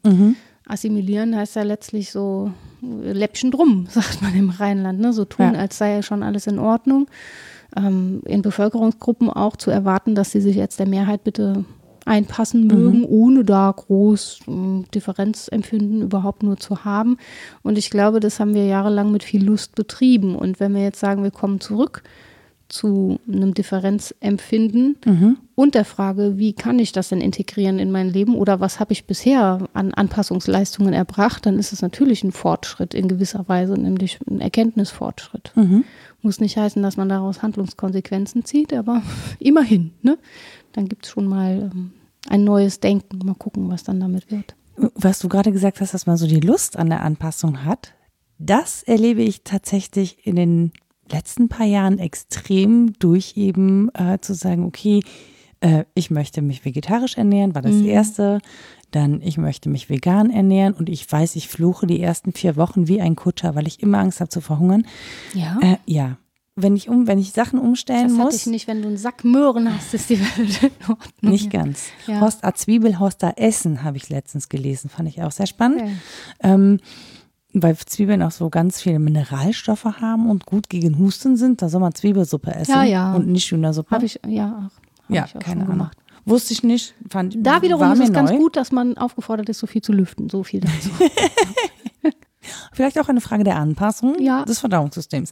[0.68, 2.51] Assimilieren heißt ja letztlich so
[2.82, 5.13] Läppchen drum, sagt man im Rheinland, ne?
[5.13, 5.59] so tun, Ja.
[5.59, 7.07] als sei ja schon alles in Ordnung.
[7.76, 11.65] ähm, in Bevölkerungsgruppen auch zu erwarten, dass sie sich jetzt der Mehrheit bitte
[12.05, 13.05] einpassen mögen, mhm.
[13.09, 17.18] ohne da groß äh, Differenzempfinden überhaupt nur zu haben.
[17.63, 20.36] Und ich glaube, das haben wir jahrelang mit viel Lust betrieben.
[20.36, 22.03] Und wenn wir jetzt sagen, wir kommen zurück
[22.70, 25.38] zu einem Differenzempfinden mhm.
[25.55, 28.93] und der Frage, wie kann ich das denn integrieren in mein Leben oder was habe
[28.93, 34.20] ich bisher an Anpassungsleistungen erbracht, dann ist es natürlich ein Fortschritt in gewisser Weise, nämlich
[34.30, 35.51] ein Erkenntnisfortschritt.
[35.55, 35.86] Mhm.
[36.22, 39.01] Muss nicht heißen, dass man daraus Handlungskonsequenzen zieht, aber
[39.39, 40.18] immerhin, ne?
[40.74, 41.91] Dann gibt es schon mal ähm,
[42.30, 43.20] ein neues Denken.
[43.26, 44.55] Mal gucken, was dann damit wird.
[44.95, 47.93] Was du gerade gesagt hast, dass man so die Lust an der Anpassung hat,
[48.38, 50.72] das erlebe ich tatsächlich in den
[51.11, 55.01] letzten paar Jahren extrem durch eben äh, zu sagen, okay,
[55.59, 57.85] äh, ich möchte mich vegetarisch ernähren, war das mhm.
[57.85, 58.39] erste.
[58.91, 62.87] Dann, ich möchte mich vegan ernähren und ich weiß, ich fluche die ersten vier Wochen
[62.87, 64.85] wie ein Kutscher, weil ich immer Angst habe zu verhungern.
[65.33, 65.59] Ja.
[65.61, 66.17] Äh, ja.
[66.55, 68.17] Wenn ich um, wenn ich Sachen umstellen das muss.
[68.17, 71.31] Das hatte ich nicht, wenn du einen Sack Möhren hast, ist die Welt in Ordnung.
[71.31, 71.89] Nicht ganz.
[72.07, 72.21] Ja.
[72.21, 72.55] Horst A.
[72.55, 73.31] Zwiebel, Horst A.
[73.35, 74.89] Essen, habe ich letztens gelesen.
[74.89, 75.81] Fand ich auch sehr spannend.
[75.81, 75.95] Okay.
[76.41, 76.79] Ähm,
[77.63, 81.81] weil Zwiebeln auch so ganz viele Mineralstoffe haben und gut gegen Husten sind, da soll
[81.81, 83.13] man Zwiebelsuppe essen ja, ja.
[83.13, 83.91] und nicht Hühnersuppe.
[83.91, 85.13] Habe ich, ja, auch.
[85.13, 85.77] ja, ich auch keine Ahnung.
[85.77, 85.97] Gemacht.
[86.25, 86.93] Wusste ich nicht.
[87.09, 88.15] Fand, da wiederum ist es neu.
[88.15, 90.29] ganz gut, dass man aufgefordert ist, so viel zu lüften.
[90.29, 90.89] So viel dazu.
[92.73, 94.43] Vielleicht auch eine Frage der Anpassung ja.
[94.43, 95.31] des Verdauungssystems.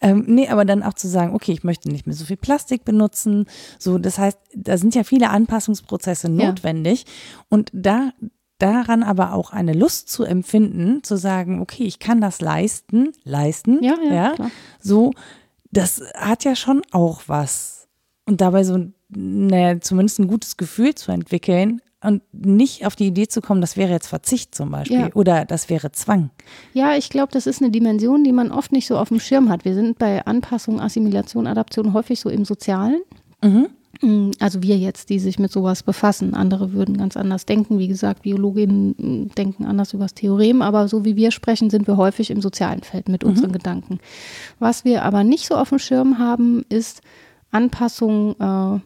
[0.00, 2.84] ähm, nee, aber dann auch zu sagen, okay, ich möchte nicht mehr so viel Plastik
[2.84, 3.46] benutzen.
[3.78, 7.04] So, das heißt, da sind ja viele Anpassungsprozesse notwendig.
[7.06, 7.44] Ja.
[7.48, 8.10] Und da,
[8.58, 13.82] daran aber auch eine Lust zu empfinden, zu sagen, okay, ich kann das leisten, leisten,
[13.82, 14.34] ja, ja, ja
[14.80, 15.12] so,
[15.70, 17.88] das hat ja schon auch was.
[18.24, 23.28] Und dabei so, naja, zumindest ein gutes Gefühl zu entwickeln und nicht auf die Idee
[23.28, 25.12] zu kommen, das wäre jetzt Verzicht zum Beispiel ja.
[25.14, 26.30] oder das wäre Zwang.
[26.72, 29.48] Ja, ich glaube, das ist eine Dimension, die man oft nicht so auf dem Schirm
[29.48, 29.64] hat.
[29.64, 33.02] Wir sind bei Anpassung, Assimilation, Adaption häufig so im Sozialen.
[33.42, 33.68] Mhm.
[34.02, 36.34] Mm, also wir jetzt, die sich mit sowas befassen.
[36.34, 37.78] Andere würden ganz anders denken.
[37.78, 41.86] Wie gesagt, Biologinnen mm, denken anders über das Theorem, aber so wie wir sprechen, sind
[41.86, 43.30] wir häufig im sozialen Feld mit mhm.
[43.30, 43.98] unseren Gedanken.
[44.58, 47.02] Was wir aber nicht so auf dem Schirm haben, ist
[47.50, 48.80] Anpassung äh,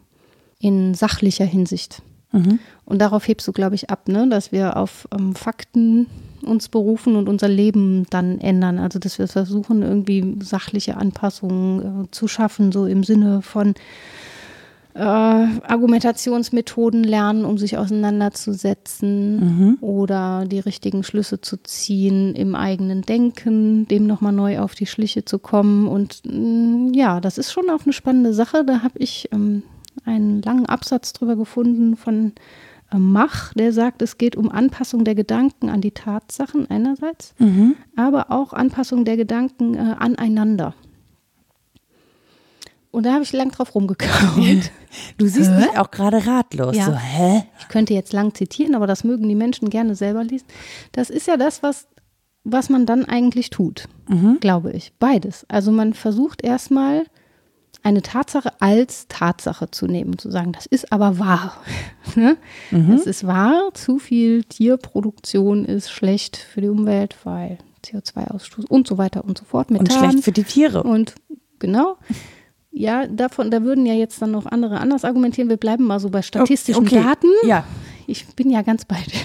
[0.66, 2.02] in sachlicher Hinsicht.
[2.32, 2.58] Mhm.
[2.84, 4.28] Und darauf hebst du, glaube ich, ab, ne?
[4.28, 6.06] dass wir auf ähm, Fakten
[6.42, 8.78] uns berufen und unser Leben dann ändern.
[8.78, 13.74] Also dass wir versuchen, irgendwie sachliche Anpassungen äh, zu schaffen, so im Sinne von
[14.94, 19.78] äh, Argumentationsmethoden lernen, um sich auseinanderzusetzen mhm.
[19.80, 25.24] oder die richtigen Schlüsse zu ziehen im eigenen Denken, dem nochmal neu auf die Schliche
[25.24, 25.86] zu kommen.
[25.86, 28.64] Und mh, mm, ja, das ist schon auch eine spannende Sache.
[28.64, 29.62] Da habe ich ähm,
[30.04, 32.32] einen langen Absatz drüber gefunden von
[32.92, 37.76] äh, Mach, der sagt, es geht um Anpassung der Gedanken an die Tatsachen einerseits, mhm.
[37.96, 40.74] aber auch Anpassung der Gedanken äh, aneinander.
[42.90, 44.70] Und da habe ich lang drauf rumgekaut.
[45.18, 46.76] Du siehst mich auch gerade ratlos.
[46.76, 46.86] Ja.
[46.86, 47.44] So, hä?
[47.60, 50.46] Ich könnte jetzt lang zitieren, aber das mögen die Menschen gerne selber lesen.
[50.90, 51.86] Das ist ja das, was,
[52.42, 54.38] was man dann eigentlich tut, mhm.
[54.40, 54.92] glaube ich.
[54.98, 55.46] Beides.
[55.48, 57.04] Also man versucht erstmal
[57.84, 61.56] eine Tatsache als Tatsache zu nehmen, zu sagen, das ist aber wahr.
[62.16, 62.36] Ne?
[62.72, 62.92] mhm.
[62.92, 68.98] Es ist wahr, zu viel Tierproduktion ist schlecht für die Umwelt, weil CO2-Ausstoß und so
[68.98, 69.70] weiter und so fort.
[69.70, 70.82] Methan und schlecht für die Tiere.
[70.82, 71.14] Und
[71.60, 71.98] genau.
[72.72, 75.48] Ja, davon, da würden ja jetzt dann noch andere anders argumentieren.
[75.48, 77.02] Wir bleiben mal so bei statistischen okay.
[77.02, 77.28] Daten.
[77.44, 77.64] Ja.
[78.06, 79.20] Ich bin ja ganz bei dir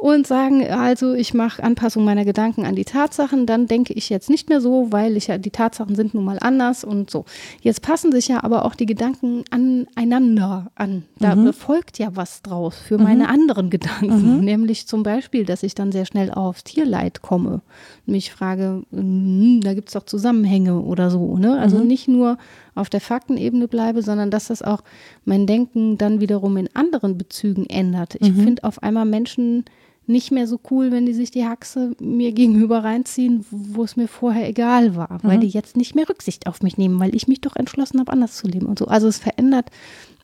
[0.00, 4.30] und sagen, also ich mache Anpassung meiner Gedanken an die Tatsachen, dann denke ich jetzt
[4.30, 7.24] nicht mehr so, weil ich ja die Tatsachen sind nun mal anders und so.
[7.62, 11.02] Jetzt passen sich ja aber auch die Gedanken aneinander an.
[11.18, 11.52] Da mhm.
[11.52, 13.04] folgt ja was draus für mhm.
[13.04, 14.44] meine anderen Gedanken, mhm.
[14.44, 17.60] nämlich zum Beispiel, dass ich dann sehr schnell aufs Tierleid komme.
[18.06, 21.36] Mich frage, hm, da gibt es doch Zusammenhänge oder so.
[21.38, 21.58] Ne?
[21.58, 21.88] Also mhm.
[21.88, 22.38] nicht nur
[22.76, 24.84] auf der Faktenebene bleibe, sondern dass das auch
[25.24, 28.14] mein Denken dann wiederum in anderen Bezügen ändert.
[28.20, 28.44] Ich mhm.
[28.44, 29.64] finde auf einmal Menschen
[30.08, 34.08] nicht mehr so cool, wenn die sich die Haxe mir gegenüber reinziehen, wo es mir
[34.08, 35.42] vorher egal war, weil mhm.
[35.42, 38.36] die jetzt nicht mehr Rücksicht auf mich nehmen, weil ich mich doch entschlossen habe, anders
[38.36, 38.86] zu leben und so.
[38.86, 39.70] Also es verändert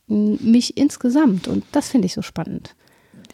[0.06, 2.74] mich insgesamt und das finde ich so spannend.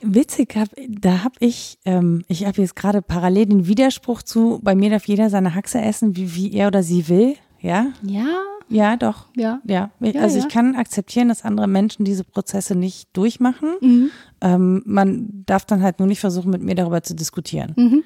[0.03, 4.75] Witzig, hab, da habe ich, ähm, ich habe jetzt gerade parallel den Widerspruch zu, bei
[4.75, 7.93] mir darf jeder seine Haxe essen, wie, wie er oder sie will, ja?
[8.03, 8.41] Ja.
[8.71, 9.27] Ja, doch.
[9.37, 9.61] Ja.
[9.65, 9.91] Ja.
[10.21, 13.75] Also ich kann akzeptieren, dass andere Menschen diese Prozesse nicht durchmachen.
[13.81, 14.11] Mhm.
[14.41, 17.73] Ähm, man darf dann halt nur nicht versuchen, mit mir darüber zu diskutieren.
[17.77, 18.05] Mhm.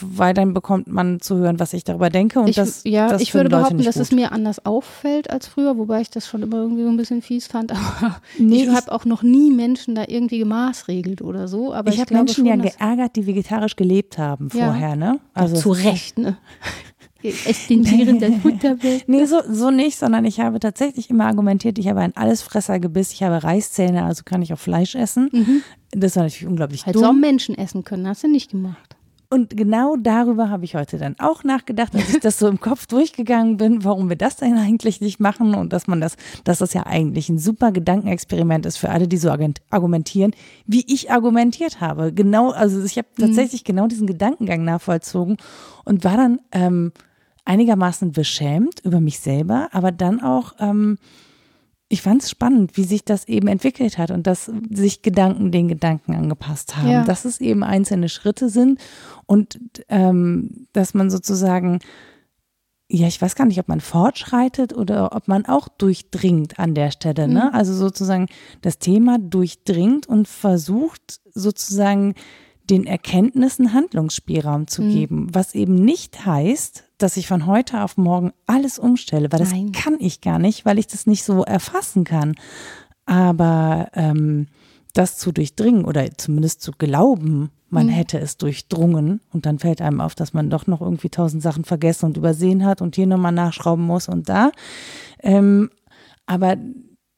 [0.00, 2.40] Weil dann bekommt man zu hören, was ich darüber denke.
[2.40, 4.04] Und ich, das, ja, das ich würde behaupten, dass gut.
[4.04, 7.20] es mir anders auffällt als früher, wobei ich das schon immer irgendwie so ein bisschen
[7.20, 7.72] fies fand.
[8.00, 11.74] Aber nee, ich habe auch noch nie Menschen da irgendwie gemaßregelt oder so.
[11.74, 14.96] Aber ich, ich habe Menschen ja geärgert, die vegetarisch gelebt haben vorher, ja.
[14.96, 15.20] ne?
[15.34, 16.38] Also zu Recht, ne?
[17.22, 19.04] Es den Tieren das Futter weg.
[19.06, 23.22] Nee, so, so nicht, sondern ich habe tatsächlich immer argumentiert, ich habe ein Allesfressergebiss, ich
[23.22, 25.62] habe Reißzähne, also kann ich auch Fleisch essen.
[25.90, 27.20] Das war natürlich unglaublich Hättest auch dumm.
[27.20, 28.96] Menschen essen können, hast du nicht gemacht.
[29.32, 32.88] Und genau darüber habe ich heute dann auch nachgedacht, als ich das so im Kopf
[32.88, 36.74] durchgegangen bin, warum wir das denn eigentlich nicht machen und dass man das, dass das
[36.74, 40.32] ja eigentlich ein super Gedankenexperiment ist für alle, die so argumentieren,
[40.66, 42.12] wie ich argumentiert habe.
[42.12, 45.36] Genau, also ich habe tatsächlich genau diesen Gedankengang nachvollzogen
[45.84, 46.90] und war dann ähm,
[47.44, 50.98] einigermaßen beschämt über mich selber, aber dann auch ähm,
[51.92, 55.66] ich fand es spannend, wie sich das eben entwickelt hat und dass sich Gedanken den
[55.66, 57.04] Gedanken angepasst haben, Ja.
[57.04, 58.78] dass es eben einzelne Schritte sind
[59.26, 61.80] und ähm, dass man sozusagen,
[62.88, 66.92] ja, ich weiß gar nicht, ob man fortschreitet oder ob man auch durchdringt an der
[66.92, 67.52] Stelle, ne?
[67.54, 68.26] Also sozusagen
[68.62, 72.14] das Thema durchdringt und versucht sozusagen
[72.70, 78.32] den Erkenntnissen Handlungsspielraum zu geben, was eben nicht heißt, dass ich von heute auf morgen
[78.46, 79.72] alles umstelle, weil das Nein.
[79.72, 82.36] kann ich gar nicht, weil ich das nicht so erfassen kann.
[83.06, 84.46] Aber ähm,
[84.94, 90.00] das zu durchdringen oder zumindest zu glauben, man hätte es durchdrungen und dann fällt einem
[90.00, 93.32] auf, dass man doch noch irgendwie tausend Sachen vergessen und übersehen hat und hier nochmal
[93.32, 94.50] nachschrauben muss und da.
[95.20, 95.70] Ähm,
[96.26, 96.56] aber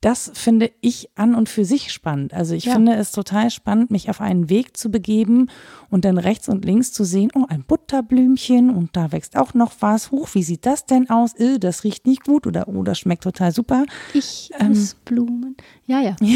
[0.02, 2.34] das finde ich an und für sich spannend.
[2.34, 2.74] Also ich Ja.
[2.74, 5.48] finde es total spannend, mich auf einen Weg zu begeben
[5.90, 9.72] und dann rechts und links zu sehen, oh, ein Butterblümchen und da wächst auch noch
[9.80, 10.10] was.
[10.10, 11.32] Huch, wie sieht das denn aus?
[11.34, 13.84] Äh, das riecht nicht gut oder oh, das schmeckt total super.
[14.12, 14.76] Ich Ähm.
[15.06, 15.56] Blumen.
[15.86, 16.16] Ja, ja.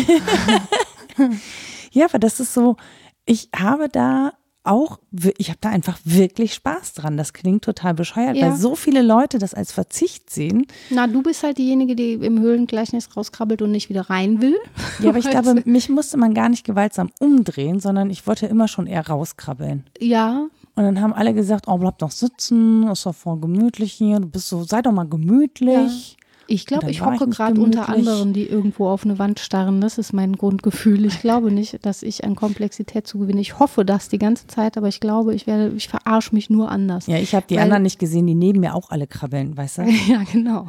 [1.93, 2.77] Ja, aber das ist so,
[3.25, 4.33] ich habe da
[4.67, 4.99] auch,
[5.39, 7.17] ich habe da einfach wirklich Spaß dran.
[7.17, 8.47] Das klingt total bescheuert, Ja.
[8.51, 10.67] weil so viele Leute das als Verzicht sehen.
[10.91, 14.57] Na, du bist halt diejenige, die im Höhlengleichnis rauskrabbelt und nicht wieder rein will.
[15.01, 18.69] Ja, aber ich glaube, mich musste man gar nicht gewaltsam umdrehen, sondern ich wollte immer
[18.69, 19.85] schon eher rauskrabbeln.
[20.01, 24.21] Ja, Und dann haben alle gesagt, oh, bleib doch sitzen, ist doch voll gemütlich hier,
[24.21, 26.17] du bist so, sei doch mal gemütlich.
[26.49, 29.81] Ich glaube, ich hocke gerade unter anderen, die irgendwo auf eine Wand starren.
[29.81, 31.05] Das ist mein Grundgefühl.
[31.05, 33.41] Ich glaube nicht, dass ich an Komplexität zugewinne.
[33.41, 36.71] Ich hoffe das die ganze Zeit, aber ich glaube, ich werde, ich verarsche mich nur
[36.71, 37.07] anders.
[37.07, 39.79] Ja, ich habe die Weil- anderen nicht gesehen, die neben mir auch alle krabbeln, weißt
[39.79, 39.83] du?
[40.09, 40.69] Ja, genau.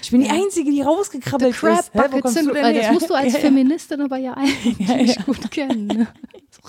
[0.00, 1.90] Ich bin die Einzige, die rausgekrabbelt Crab ist.
[1.92, 2.92] Hä, wo kommst du denn Das her?
[2.92, 3.44] musst du als Ja, ja.
[3.46, 5.86] Feministin aber ja eigentlich gut kennen.
[5.88, 6.06] Ne?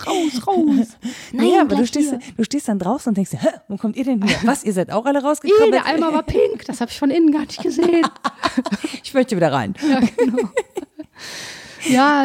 [0.06, 0.88] Raus, raus.
[1.32, 2.20] Naja, aber du stehst, hier.
[2.38, 4.38] du stehst dann draußen und denkst, hä, wo kommt ihr denn her?
[4.44, 5.74] Was, ihr seid auch alle Ih, rausgekrabbelt?
[5.74, 6.66] der Eimer war pink.
[6.66, 8.06] Das habe ich von innen gar nicht gesehen.
[9.04, 9.74] Ich möchte wieder rein.
[9.88, 10.00] Ja,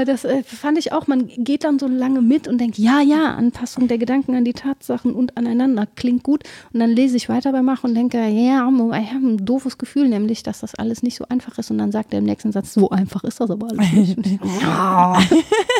[0.05, 1.07] das äh, fand ich auch.
[1.07, 4.53] Man geht dann so lange mit und denkt, ja, ja, Anpassung der Gedanken an die
[4.53, 6.45] Tatsachen und aneinander klingt gut.
[6.73, 10.09] Und dann lese ich weiter bei Mach und denke, ja, ich habe ein doofes Gefühl,
[10.09, 11.71] nämlich, dass das alles nicht so einfach ist.
[11.71, 14.19] Und dann sagt er im nächsten Satz, so einfach ist das aber alles nicht.
[14.61, 15.19] Ja,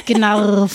[0.07, 0.67] genau.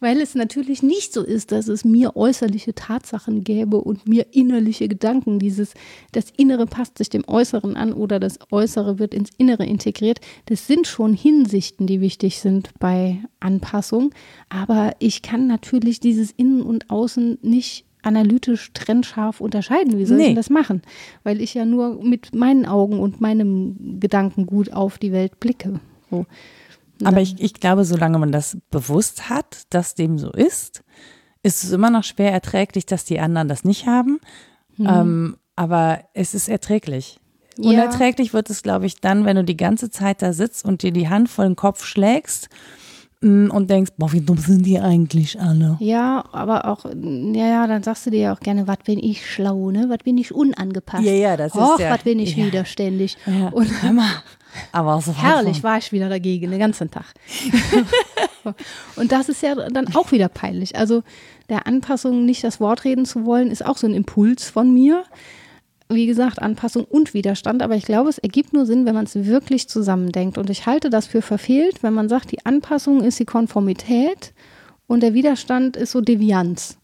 [0.00, 4.88] Weil es natürlich nicht so ist, dass es mir äußerliche Tatsachen gäbe und mir innerliche
[4.88, 5.38] Gedanken.
[5.38, 5.74] Dieses,
[6.12, 10.20] das Innere passt sich dem Äußeren an oder das Äußere wird ins Innere integriert.
[10.46, 14.10] Das sind schon Hinsichten, die wichtig sind bei Anpassung.
[14.48, 19.98] Aber ich kann natürlich dieses Innen und Außen nicht analytisch trennscharf unterscheiden.
[19.98, 20.34] Wie soll Nee.
[20.34, 20.82] das machen?
[21.24, 25.80] Weil ich ja nur mit meinen Augen und meinem Gedankengut auf die Welt blicke.
[26.10, 26.24] So.
[27.04, 30.82] Aber ich, ich glaube, solange man das bewusst hat, dass dem so ist,
[31.42, 34.18] ist es immer noch schwer erträglich, dass die anderen das nicht haben.
[34.78, 37.18] Ähm, aber es ist erträglich.
[37.58, 37.70] Ja.
[37.70, 40.92] Unerträglich wird es, glaube ich, dann, wenn du die ganze Zeit da sitzt und dir
[40.92, 42.48] die Hand vor den Kopf schlägst
[43.20, 45.76] mm, und denkst, boah, wie dumm sind die eigentlich alle?
[45.80, 49.28] Ja, aber auch, ja, ja, dann sagst du dir ja auch gerne, was bin ich
[49.28, 49.86] schlau, ne?
[49.88, 51.04] Was bin ich unangepasst?
[51.04, 52.46] Ja, ja, das ist Och, ja- was bin ich ja.
[52.46, 53.16] widerständig.
[53.26, 53.48] Ja.
[53.48, 54.08] Und Hör mal.
[54.72, 57.04] Aber so herrlich war ich wieder dagegen, den ganzen Tag.
[58.96, 60.74] Und das ist ja dann auch wieder peinlich.
[60.76, 61.02] Also
[61.48, 65.04] der Anpassung nicht das Wort reden zu wollen, ist auch so ein Impuls von mir.
[65.90, 69.14] Wie gesagt, Anpassung und Widerstand, aber ich glaube, es ergibt nur Sinn, wenn man es
[69.24, 70.36] wirklich zusammendenkt.
[70.36, 74.34] Und ich halte das für verfehlt, wenn man sagt, die Anpassung ist die Konformität
[74.86, 76.78] und der Widerstand ist so Devianz.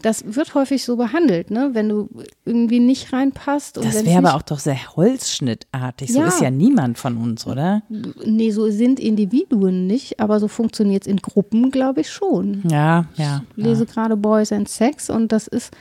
[0.00, 1.70] Das wird häufig so behandelt, ne?
[1.72, 2.08] wenn du
[2.44, 3.78] irgendwie nicht reinpasst.
[3.78, 6.12] Und Das wäre aber auch doch sehr holzschnittartig.
[6.12, 6.28] So Ja.
[6.28, 7.82] ist ja niemand von uns, oder?
[8.24, 12.62] Nee, so sind Individuen nicht, aber so funktioniert es in Gruppen, glaube ich, schon.
[12.70, 13.42] Ja, ja.
[13.56, 15.72] Ich lese gerade Boys and Sex und das ist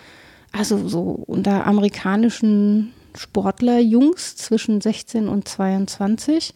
[0.57, 6.53] also so unter amerikanischen Sportlerjungs zwischen 16 und 22.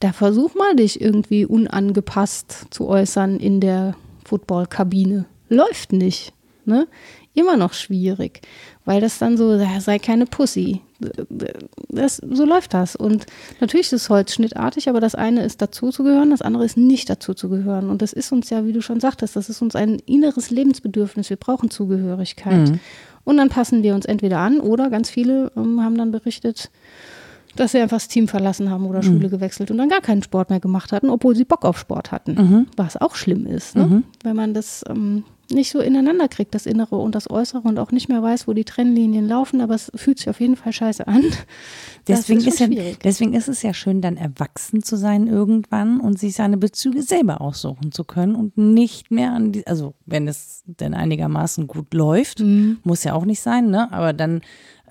[0.00, 3.94] Da versuch mal, dich irgendwie unangepasst zu äußern in der
[4.24, 5.26] Footballkabine.
[5.48, 6.32] Läuft nicht.
[6.64, 6.86] Ne?
[7.34, 8.42] Immer noch schwierig,
[8.84, 10.80] weil das dann so, sei keine Pussy.
[11.88, 12.94] Das, so läuft das.
[12.94, 13.26] Und
[13.60, 17.10] natürlich ist es holzschnittartig, aber das eine ist dazu zu gehören, das andere ist nicht
[17.10, 17.90] dazu zu gehören.
[17.90, 21.30] Und das ist uns ja, wie du schon sagtest, das ist uns ein inneres Lebensbedürfnis.
[21.30, 22.78] Wir brauchen Zugehörigkeit.
[23.24, 26.70] Und dann passen wir uns entweder an oder ganz viele ähm, haben dann berichtet,
[27.56, 30.48] dass sie einfach das Team verlassen haben oder Schule gewechselt und dann gar keinen Sport
[30.50, 32.34] mehr gemacht hatten, obwohl sie Bock auf Sport hatten.
[32.76, 33.84] Was auch schlimm ist, ne?
[34.24, 35.24] wenn man das ähm,
[35.54, 38.52] nicht so ineinander kriegt, das Innere und das Äußere und auch nicht mehr weiß, wo
[38.52, 41.24] die Trennlinien laufen, aber es fühlt sich auf jeden Fall scheiße an.
[42.08, 42.66] Deswegen ist, ja,
[43.04, 47.40] deswegen ist es ja schön, dann erwachsen zu sein irgendwann und sich seine Bezüge selber
[47.40, 52.40] aussuchen zu können und nicht mehr an die, also wenn es denn einigermaßen gut läuft,
[52.40, 52.78] Mhm.
[52.82, 53.92] muss ja auch nicht sein, ne?
[53.92, 54.40] Aber dann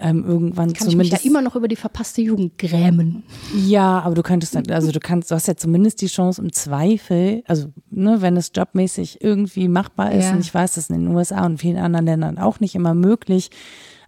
[0.01, 1.23] ähm, irgendwann Kann ich mich zumindest.
[1.23, 3.23] ja immer noch über die verpasste Jugend grämen.
[3.55, 6.51] Ja, aber du könntest dann, also du kannst, du hast ja zumindest die Chance im
[6.51, 10.31] Zweifel, also ne, wenn es jobmäßig irgendwie machbar ist, Ja.
[10.33, 12.93] und ich weiß, das ist in den USA und vielen anderen Ländern auch nicht immer
[12.93, 13.49] möglich,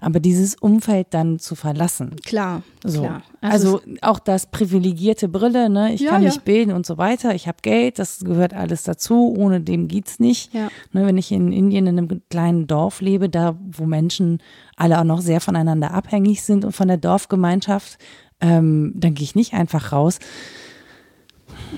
[0.04, 2.16] aber dieses Umfeld dann zu verlassen.
[2.26, 3.02] Klar, So.
[3.02, 3.24] klar.
[3.42, 5.94] Also, auch das privilegierte Brille, ne?
[5.94, 6.30] Ich Ja, kann ja.
[6.30, 7.34] mich bilden und so weiter.
[7.36, 9.34] Ich habe Geld, das gehört alles dazu.
[9.38, 10.54] Ohne dem geht's nicht.
[10.54, 10.70] Ja.
[10.92, 14.40] Ne, wenn ich in Indien in einem kleinen Dorf lebe, da wo Menschen
[14.76, 17.98] alle auch noch sehr voneinander abhängig sind und von der Dorfgemeinschaft,
[18.42, 20.20] ähm, dann gehe ich nicht einfach raus.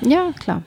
[0.02, 0.64] Ja, klar.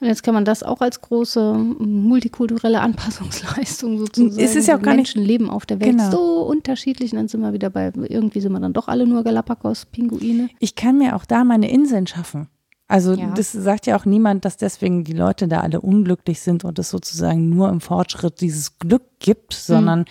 [0.00, 4.42] Und jetzt kann man das auch als große multikulturelle Anpassungsleistung sozusagen.
[4.42, 6.10] Es ist ja auch gar nicht- Menschen leben auf der Welt Genau.
[6.10, 9.22] so unterschiedlich und dann sind wir wieder bei, irgendwie sind wir dann doch alle nur
[9.24, 10.48] Galapagos-Pinguine.
[10.58, 12.48] Ich kann mir auch da meine Inseln schaffen.
[12.86, 13.32] Also Ja.
[13.34, 16.90] das sagt ja auch niemand, dass deswegen die Leute da alle unglücklich sind und es
[16.90, 20.04] sozusagen nur im Fortschritt dieses Glück gibt, sondern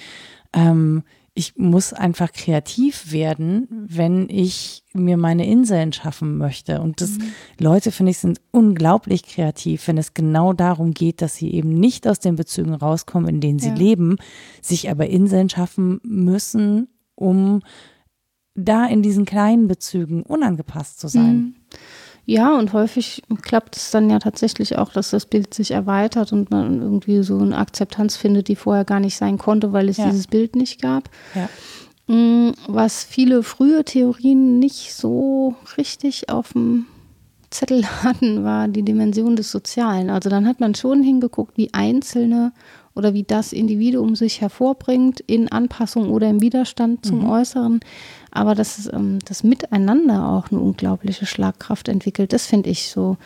[0.54, 1.04] ähm,
[1.36, 6.80] ich muss einfach kreativ werden, wenn ich mir meine Inseln schaffen möchte.
[6.80, 7.18] Und das
[7.60, 12.08] Leute, finde ich, sind unglaublich kreativ, wenn es genau darum geht, dass sie eben nicht
[12.08, 13.76] aus den Bezügen rauskommen, in denen sie Ja.
[13.76, 14.18] leben,
[14.62, 17.62] sich aber Inseln schaffen müssen, um
[18.54, 21.36] da in diesen kleinen Bezügen unangepasst zu sein.
[21.36, 21.56] Mhm.
[22.26, 26.52] Ja, und häufig klappt es dann ja tatsächlich auch, dass das Bild sich erweitert und
[26.52, 30.06] man irgendwie so eine Akzeptanz findet, die vorher gar nicht sein konnte, weil es Ja.
[30.06, 31.10] dieses Bild nicht gab.
[31.36, 31.50] Ja.
[32.14, 36.86] Mm, Was viele frühe Theorien nicht so richtig auf dem
[37.50, 40.10] Zettel hatten, war die Dimension des Sozialen.
[40.10, 42.54] Also dann hat man schon hingeguckt, wie Einzelne
[42.96, 47.80] oder wie das Individuum sich hervorbringt in Anpassung oder im Widerstand zum Äußeren.
[48.34, 53.18] Aber dass ähm, das Miteinander auch eine unglaubliche Schlagkraft entwickelt, das finde ich so,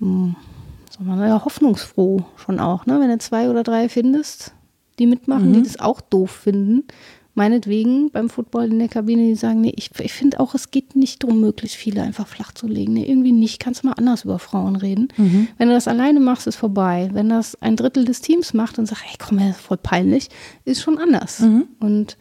[0.00, 2.84] sag mal, ja, hoffnungsfroh schon auch.
[2.84, 3.00] Ne?
[3.00, 4.52] Wenn du zwei oder drei findest,
[4.98, 6.82] die mitmachen, die das auch doof finden,
[7.34, 10.96] meinetwegen beim Football in der Kabine, die sagen, nee, ich, ich finde auch, es geht
[10.96, 12.94] nicht darum, möglichst viele einfach flach zu legen.
[12.94, 13.60] Nee, irgendwie nicht.
[13.60, 15.06] Kannst du mal anders über Frauen reden.
[15.56, 17.10] Wenn du das alleine machst, ist vorbei.
[17.12, 20.30] Wenn das ein Drittel des Teams macht und sagt, hey, komm, das ist voll peinlich,
[20.64, 21.40] ist schon anders.
[21.78, 22.16] Und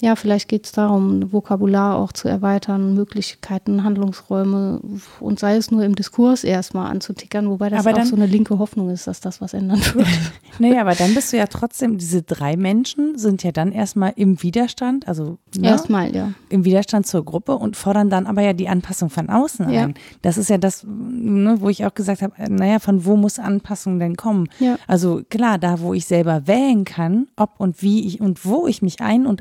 [0.00, 4.80] ja, vielleicht geht es darum, Vokabular auch zu erweitern, Möglichkeiten, Handlungsräume
[5.20, 8.26] und sei es nur im Diskurs erstmal anzutickern, wobei das Aber auch dann- so eine
[8.26, 10.06] linke Hoffnung ist, dass das was ändern wird.
[10.58, 14.42] Naja, aber dann bist du ja trotzdem, diese drei Menschen sind ja dann erstmal im
[14.42, 16.32] Widerstand, also ne, Erstmal, ja.
[16.50, 19.84] im Widerstand zur Gruppe und fordern dann aber ja die Anpassung von außen Ja.
[19.84, 19.94] ein.
[20.20, 23.98] Das ist ja das, ne, wo ich auch gesagt habe, naja, von wo muss Anpassung
[23.98, 24.48] denn kommen?
[24.58, 24.76] Ja.
[24.86, 28.82] Also klar, da wo ich selber wählen kann, ob und wie ich und wo ich
[28.82, 29.40] mich ein- und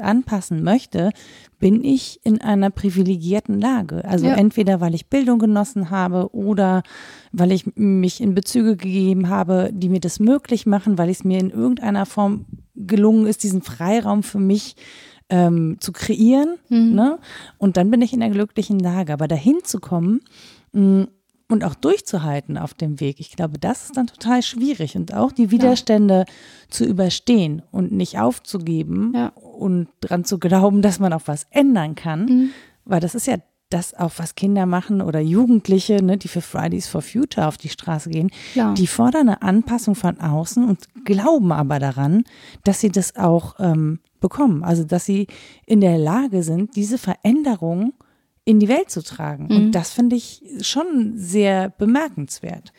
[0.50, 1.12] anpassen möchte,
[1.60, 4.04] bin ich in einer privilegierten Lage.
[4.06, 4.36] Also Ja.
[4.36, 6.84] entweder weil ich Bildung genossen habe oder
[7.32, 11.40] weil ich mich in Bezüge gegeben habe, die mir das möglich machen, weil es mir
[11.40, 12.46] in irgendeiner Form
[12.76, 14.76] gelungen ist, diesen Freiraum für mich
[15.30, 16.56] ähm, zu kreieren.
[16.70, 17.20] Ne?
[17.58, 19.14] Und dann bin ich in einer glücklichen Lage.
[19.14, 20.22] Aber dahin zu kommen
[20.72, 21.08] mh,
[21.50, 24.96] und auch durchzuhalten auf dem Weg, ich glaube, das ist dann total schwierig.
[24.96, 26.26] Und auch die Widerstände
[26.70, 29.30] zu überstehen und nicht aufzugeben Ja.
[29.30, 32.52] und dran zu glauben, dass man auch was ändern kann.
[32.86, 33.38] Weil das ist ja
[33.72, 37.70] das auch, was Kinder machen oder Jugendliche, ne, die für Fridays for Future auf die
[37.70, 38.74] Straße gehen, Klar.
[38.74, 42.24] die fordern eine Anpassung von außen und glauben aber daran,
[42.64, 44.64] dass sie das auch ähm, bekommen.
[44.64, 45.28] Also dass sie
[45.68, 47.94] in der Lage sind, diese Veränderung
[48.50, 49.46] in die Welt zu tragen.
[49.46, 52.74] Und das finde ich schon sehr bemerkenswert.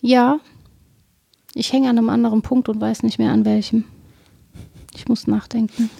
[0.00, 0.40] Ja,
[1.54, 3.84] ich hänge an einem anderen Punkt und weiß nicht mehr an welchem.
[4.96, 5.90] Ich muss nachdenken.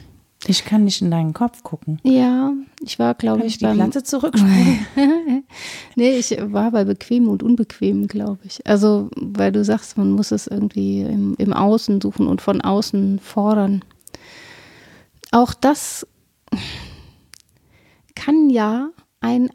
[0.48, 2.00] Ich kann nicht in deinen Kopf gucken.
[2.02, 3.76] Ja, ich war, glaube ich, ich die beim.
[3.76, 4.86] Platte zurückspulen?
[5.94, 8.66] nee, ich war bei bequem und unbequem, glaube ich.
[8.66, 13.20] Also, weil du sagst, man muss es irgendwie im, im Außen suchen und von außen
[13.20, 13.84] fordern.
[15.30, 16.06] Auch das
[18.18, 18.90] kann ja
[19.20, 19.50] ein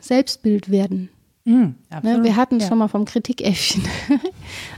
[0.00, 1.08] Selbstbild werden.
[1.44, 2.68] Mhm, Ne, wir hatten es Ja.
[2.68, 3.82] schon mal vom Kritikäffchen,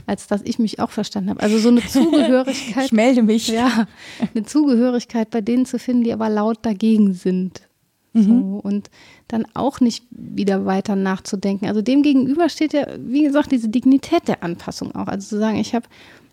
[0.07, 1.41] als dass ich mich auch verstanden habe.
[1.41, 2.85] Also so eine Zugehörigkeit.
[2.85, 3.47] Ich melde mich.
[3.49, 3.87] Ja,
[4.33, 7.61] eine Zugehörigkeit bei denen zu finden, die aber laut dagegen sind.
[8.17, 8.31] So,
[8.63, 8.89] und
[9.27, 11.65] dann auch nicht wieder weiter nachzudenken.
[11.67, 15.07] Also dem gegenüber steht ja, wie gesagt, diese Dignität der Anpassung auch.
[15.07, 15.85] Also zu sagen, ich habe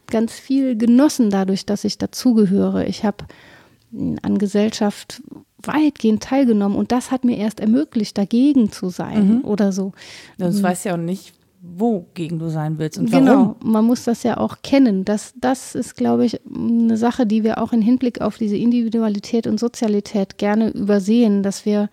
[0.07, 2.87] ganz viel genossen dadurch, dass ich dazugehöre.
[2.87, 3.25] Ich habe
[4.23, 5.23] an Gesellschaft
[5.63, 9.45] weitgehend teilgenommen und das hat mir erst ermöglicht, dagegen zu sein Mhm.
[9.45, 9.93] oder so.
[10.39, 10.63] Das Mhm.
[10.63, 13.73] weißt ja auch nicht, wogegen du sein willst und Genau, warum.
[13.73, 15.05] man muss das ja auch kennen.
[15.05, 19.47] Das, das ist, glaube ich, eine Sache, die wir auch im Hinblick auf diese Individualität
[19.47, 21.89] und Sozialität gerne übersehen, dass wir,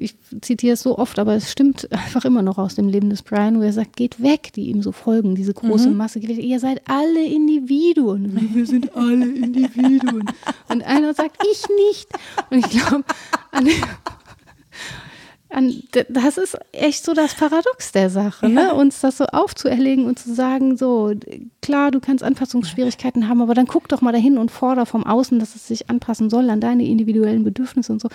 [0.00, 3.22] ich zitiere es so oft, aber es stimmt einfach immer noch aus dem Leben des
[3.22, 5.96] Brian, wo er sagt, geht weg, die ihm so folgen, diese große Mhm.
[5.96, 6.44] Masse, geht weg.
[6.44, 8.50] ihr seid alle Individuen.
[8.54, 10.24] Wir sind alle Individuen.
[10.68, 12.08] Und einer sagt, ich nicht.
[12.50, 13.04] Und ich glaube,
[13.50, 13.68] an
[15.54, 18.74] an, das ist echt so das Paradox der Sache, ne?
[18.74, 21.12] uns das so aufzuerlegen und zu sagen, so,
[21.62, 25.38] klar, du kannst Anpassungsschwierigkeiten haben, aber dann guck doch mal dahin und forder vom Außen,
[25.38, 28.08] dass es sich anpassen soll an deine individuellen Bedürfnisse und so.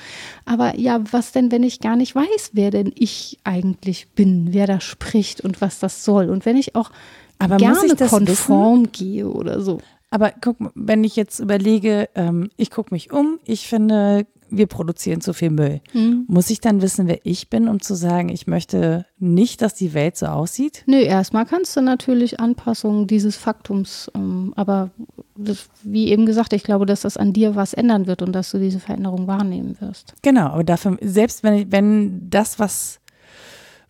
[0.45, 4.67] Aber ja, was denn, wenn ich gar nicht weiß, wer denn ich eigentlich bin, wer
[4.67, 6.29] da spricht und was das soll?
[6.29, 6.91] Und wenn ich auch
[7.39, 9.79] Aber gerne konform gehe oder so.
[10.11, 14.67] Aber guck, mal, wenn ich jetzt überlege, ähm, ich gucke mich um, ich finde, wir
[14.67, 15.81] produzieren zu viel Müll.
[15.91, 16.25] Hm.
[16.27, 19.93] Muss ich dann wissen, wer ich bin, um zu sagen, ich möchte nicht, dass die
[19.93, 20.83] Welt so aussieht?
[20.85, 24.91] Nö, erstmal kannst du natürlich Anpassungen dieses Faktums, ähm, aber
[25.35, 28.51] das, wie eben gesagt, ich glaube, dass das an dir was ändern wird und dass
[28.51, 30.13] du diese Veränderung wahrnehmen wirst.
[30.21, 32.99] Genau, aber dafür, selbst wenn, ich, wenn das, was,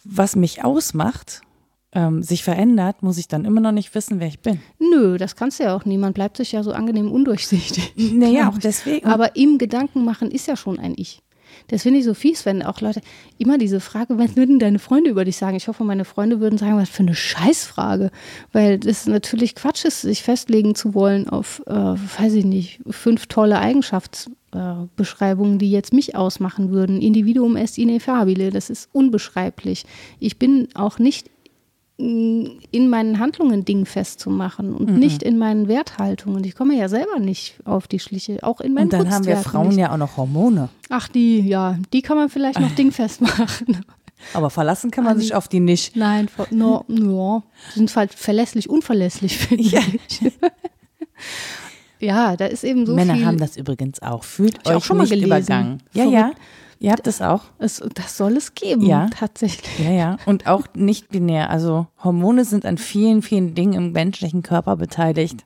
[0.03, 1.41] was mich ausmacht,
[1.91, 4.59] ähm, sich verändert, muss ich dann immer noch nicht wissen, wer ich bin.
[4.77, 5.97] Nö, das kannst du ja auch nie.
[5.97, 7.93] Man bleibt sich ja so angenehm undurchsichtig.
[8.13, 9.07] Naja, auch deswegen.
[9.07, 11.21] Aber im Gedanken machen ist ja schon ein Ich.
[11.67, 13.01] Das finde ich so fies, wenn auch Leute
[13.37, 15.57] immer diese Frage, was würden deine Freunde über dich sagen?
[15.57, 18.11] Ich hoffe, meine Freunde würden sagen, was für eine Scheißfrage.
[18.51, 23.27] Weil das natürlich Quatsch ist, sich festlegen zu wollen auf, äh, weiß ich nicht, fünf
[23.27, 27.01] tolle Eigenschaftsbeschreibungen, äh, die jetzt mich ausmachen würden.
[27.01, 29.85] Individuum est ineffabile, das ist unbeschreiblich.
[30.19, 31.29] Ich bin auch nicht
[31.99, 36.41] in meinen Handlungen Ding festzumachen und nicht in meinen Werthaltungen.
[36.45, 39.35] Ich komme ja selber nicht auf die Schliche, auch in meinen und dann haben wir
[39.35, 39.79] Frauen nicht.
[39.79, 40.69] ja auch noch Hormone.
[40.89, 43.83] Ach, die, ja, die kann man vielleicht noch dingfest machen.
[44.33, 45.97] Aber verlassen kann man sich auf die nicht.
[45.97, 47.43] Nein, no, no,
[47.73, 49.81] die sind halt verlässlich, unverlässlich, finde Ja.
[50.07, 50.21] ich.
[51.99, 53.25] ja, da ist eben so Männer viel.
[53.25, 54.23] haben das übrigens auch.
[54.23, 55.25] Fühlt ich auch euch schon mal gelesen.
[55.25, 55.83] übergangen.
[55.93, 56.13] Ja, Verrückt.
[56.17, 56.31] ja.
[56.79, 57.41] Ihr habt es auch.
[57.57, 59.09] es, das soll es geben, Ja.
[59.17, 59.79] tatsächlich.
[59.85, 60.17] Ja, ja.
[60.25, 61.49] Und auch nicht binär.
[61.49, 65.45] Also Hormone sind an vielen, vielen Dingen im menschlichen Körper beteiligt.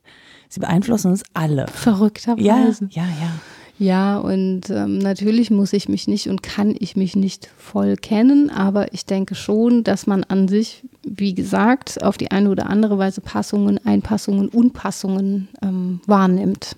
[0.49, 1.61] Sie beeinflussen uns alle.
[1.61, 2.87] Ja, Verrückterweise.
[2.91, 3.31] ja, ja.
[3.79, 8.51] Ja, und ähm, natürlich muss ich mich nicht und kann ich mich nicht voll kennen,
[8.51, 12.99] aber ich denke schon, dass man an sich, wie gesagt, auf die eine oder andere
[12.99, 16.75] Weise Passungen, Einpassungen, Unpassungen ähm, wahrnimmt.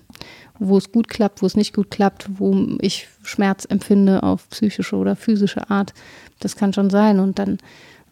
[0.58, 4.96] Wo es gut klappt, wo es nicht gut klappt, wo ich Schmerz empfinde auf psychische
[4.96, 5.92] oder physische Art.
[6.40, 7.20] Das kann schon sein.
[7.20, 7.58] Und dann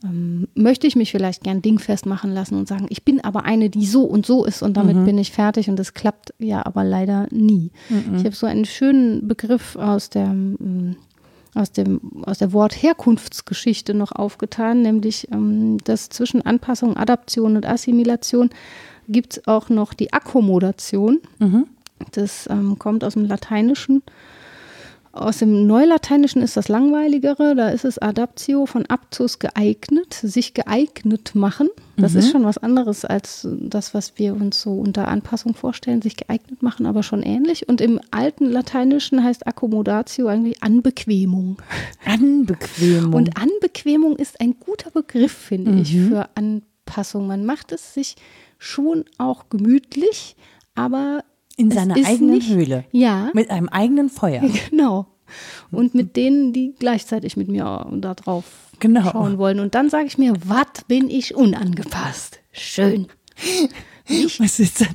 [0.05, 3.71] ähm, möchte ich mich vielleicht gern dingfest machen lassen und sagen, ich bin aber eine,
[3.71, 6.85] die so und so ist und damit bin ich fertig und das klappt ja aber
[6.85, 7.71] leider nie.
[8.19, 10.97] Ich habe so einen schönen Begriff aus der, ähm,
[11.55, 18.51] aus dem, aus der Wortherkunftsgeschichte noch aufgetan, nämlich ähm, dass zwischen Anpassung, Adaption und Assimilation
[19.09, 21.21] gibt es auch noch die Akkommodation.
[22.13, 24.03] Das ähm, kommt aus dem Lateinischen.
[25.15, 31.37] Aus dem Neulateinischen ist das langweiligere, da ist es Adaptio von aptus geeignet, sich geeignet
[31.37, 31.69] machen.
[31.97, 36.17] Das ist schon was anderes als das, was wir uns so unter Anpassung vorstellen, sich
[36.17, 37.69] geeignet machen, aber schon ähnlich.
[37.69, 41.63] Und im alten Lateinischen heißt Accommodatio eigentlich Anbequemung.
[42.05, 43.15] Anbequemung.
[43.15, 47.29] Und Anbequemung ist ein guter Begriff, finde ich, für Anpassung.
[47.29, 48.17] Man macht es sich
[48.59, 50.35] schon auch gemütlich,
[50.75, 51.23] aber
[51.57, 52.85] in es seiner eigenen nicht, Höhle.
[52.93, 54.43] Ja, Mit einem eigenen Feuer.
[54.71, 55.07] genau.
[55.71, 58.45] Und mit denen, die gleichzeitig mit mir da drauf
[58.81, 59.11] Genau.
[59.11, 59.61] schauen wollen.
[59.61, 62.41] Und dann sage ich mir, was bin ich unangepasst?
[62.53, 63.07] Schön.
[64.39, 64.95] Was ist denn?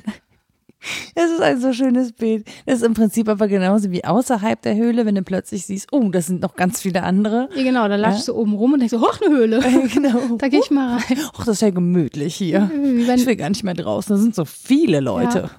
[1.14, 2.46] Es ist ein so schönes Bild.
[2.66, 6.08] Das ist im Prinzip aber genauso wie außerhalb der Höhle, wenn du plötzlich siehst, oh,
[6.10, 7.48] das sind noch ganz viele andere.
[7.54, 9.60] Ja, genau, da latschst du oben rum und denkst so, hoch, eine Höhle.
[9.94, 10.36] genau.
[10.38, 11.18] Da gehe ich mal rein.
[11.34, 12.70] Ach, das ist ja gemütlich hier.
[12.72, 14.14] Wenn- Ich will gar nicht mehr draußen.
[14.16, 15.38] Da sind so viele Leute.
[15.38, 15.50] Ja.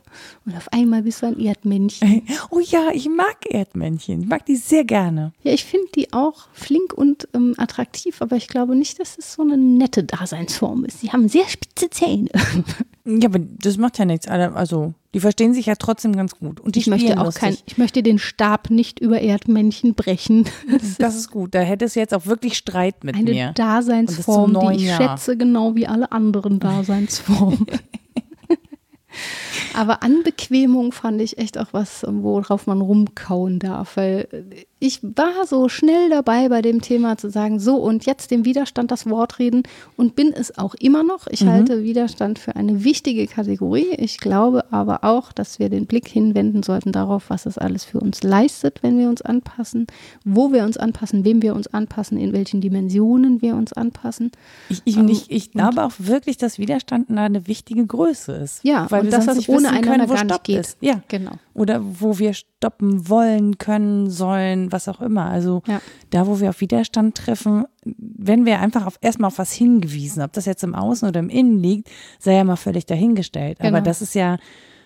[0.46, 2.24] Und auf einmal bist du ein Erdmännchen.
[2.50, 4.22] Oh ja, ich mag Erdmännchen.
[4.24, 5.32] Ich mag die sehr gerne.
[5.44, 9.34] Ja, ich finde die auch flink und ähm, attraktiv, aber ich glaube nicht, dass es
[9.34, 11.00] so eine nette Daseinsform ist.
[11.02, 12.30] Sie haben sehr spitze Zähne.
[13.06, 14.28] Ja, aber das macht ja nichts.
[14.28, 16.60] Also, die verstehen sich ja trotzdem ganz gut.
[16.60, 17.42] Und Ich möchte auch lustig.
[17.42, 20.46] kein, ich möchte den Stab nicht über Erdmännchen brechen.
[20.70, 21.56] Das Das ist gut.
[21.56, 23.48] Da hättest du jetzt auch wirklich Streit mit eine mir.
[23.50, 25.18] Und Daseinsform, das die ich Jahr.
[25.18, 27.66] schätze, genau wie alle anderen Daseinsformen.
[29.74, 34.28] Aber Anbequemung fand ich echt auch was, worauf man rumkauen darf, weil
[34.84, 38.90] ich war so schnell dabei bei dem Thema zu sagen, so und jetzt dem Widerstand
[38.90, 39.62] das Wort reden
[39.96, 41.28] und bin es auch immer noch.
[41.28, 41.50] Ich mhm.
[41.50, 43.92] halte Widerstand für eine wichtige Kategorie.
[43.98, 48.00] Ich glaube aber auch, dass wir den Blick hinwenden sollten darauf, was es alles für
[48.00, 49.86] uns leistet, wenn wir uns anpassen,
[50.26, 54.32] wo wir uns anpassen, wem wir uns anpassen, in welchen Dimensionen wir uns anpassen.
[54.68, 58.64] Ich, ich, um, ich, ich glaube auch wirklich, dass Widerstand eine wichtige Größe ist.
[58.64, 60.60] Ja, weil und dass das ohne einander können, gar nicht geht.
[60.62, 60.78] Ist.
[60.82, 61.34] Ja, genau.
[61.54, 65.26] Oder wo wir stoppen wollen, können, sollen, was auch immer.
[65.26, 65.82] Also ja.
[66.10, 70.34] da, wo wir auf Widerstand treffen, wenn wir einfach auf, erstmal auf was hingewiesen, ob
[70.34, 71.90] das jetzt im Außen oder im Innen liegt,
[72.20, 73.60] sei ja mal völlig dahingestellt.
[73.60, 73.70] Genau.
[73.70, 74.38] Aber das ist ja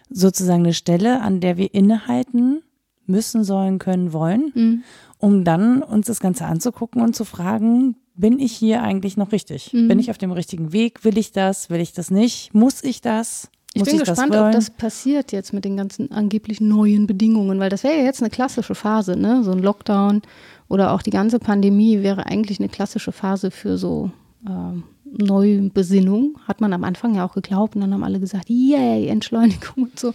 [0.09, 2.61] sozusagen eine Stelle, an der wir innehalten
[3.05, 4.84] müssen, sollen, können, wollen, mhm.
[5.20, 9.74] um dann uns das Ganze anzugucken und zu fragen, bin ich hier eigentlich noch richtig?
[9.74, 9.88] Mhm.
[9.89, 11.03] Bin ich auf dem richtigen Weg?
[11.03, 11.70] Will ich das?
[11.70, 12.53] Will ich das nicht?
[12.53, 13.49] Muss ich das?
[13.76, 17.70] Ich bin ich gespannt, ob das passiert jetzt mit den ganzen angeblich neuen Bedingungen, weil
[17.70, 19.44] das wäre ja jetzt eine klassische Phase, ne?
[19.44, 20.22] So ein Lockdown
[20.70, 24.12] oder auch die ganze Pandemie wäre eigentlich eine klassische Phase für so
[24.48, 26.38] äh, Neubesinnung.
[26.48, 30.00] Hat man am Anfang ja auch geglaubt und dann haben alle gesagt, yay, Entschleunigung und
[30.00, 30.14] so.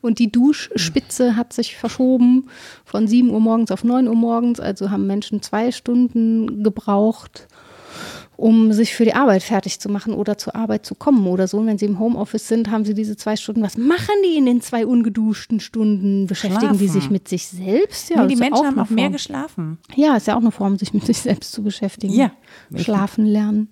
[0.00, 2.46] Und die Duschspitze hat sich verschoben
[2.86, 7.46] von 7 Uhr morgens auf 9 Uhr morgens, also haben Menschen zwei Stunden gebraucht
[8.36, 11.58] um sich für die Arbeit fertig zu machen oder zur Arbeit zu kommen oder so.
[11.58, 13.62] Und wenn sie im Homeoffice sind, haben sie diese zwei Stunden.
[13.62, 16.26] Was machen die in den zwei ungeduschten Stunden?
[16.26, 16.78] Beschäftigen Schlafen.
[16.78, 18.10] die sich mit sich selbst?
[18.10, 19.78] Ja, nee, die Menschen haben auch mehr geschlafen.
[19.94, 22.14] Ja, ist ja auch eine Form, sich mit sich selbst zu beschäftigen.
[22.14, 22.32] Ja.
[22.76, 23.68] Schlafen lernen.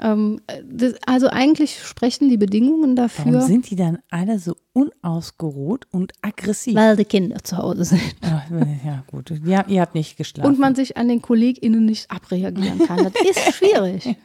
[0.00, 3.32] Ähm, das, also eigentlich sprechen die Bedingungen dafür.
[3.32, 6.76] Warum sind die dann alle so unausgeruht und aggressiv?
[6.76, 8.00] Weil die Kinder zu Hause sind.
[8.84, 9.32] ja, gut.
[9.44, 10.48] Ja, ihr habt nicht geschlafen.
[10.48, 13.04] Und man sich an den KollegInnen nicht abreagieren kann.
[13.04, 14.16] Das ist schwierig.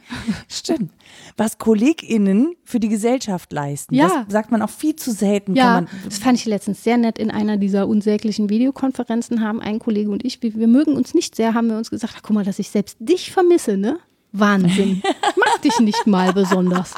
[0.48, 0.92] Stimmt.
[1.36, 4.08] Was KollegInnen für die Gesellschaft leisten, ja.
[4.24, 5.54] das sagt man auch viel zu selten.
[5.56, 10.10] Ja, das fand ich letztens sehr nett in einer dieser unsäglichen Videokonferenzen haben ein Kollege
[10.10, 12.44] und ich, wir, wir mögen uns nicht sehr, haben wir uns gesagt, ach, guck mal,
[12.44, 13.98] dass ich selbst dich vermisse, ne?
[14.34, 15.02] Wahnsinn.
[15.36, 16.92] Ich mag dich nicht mal besonders.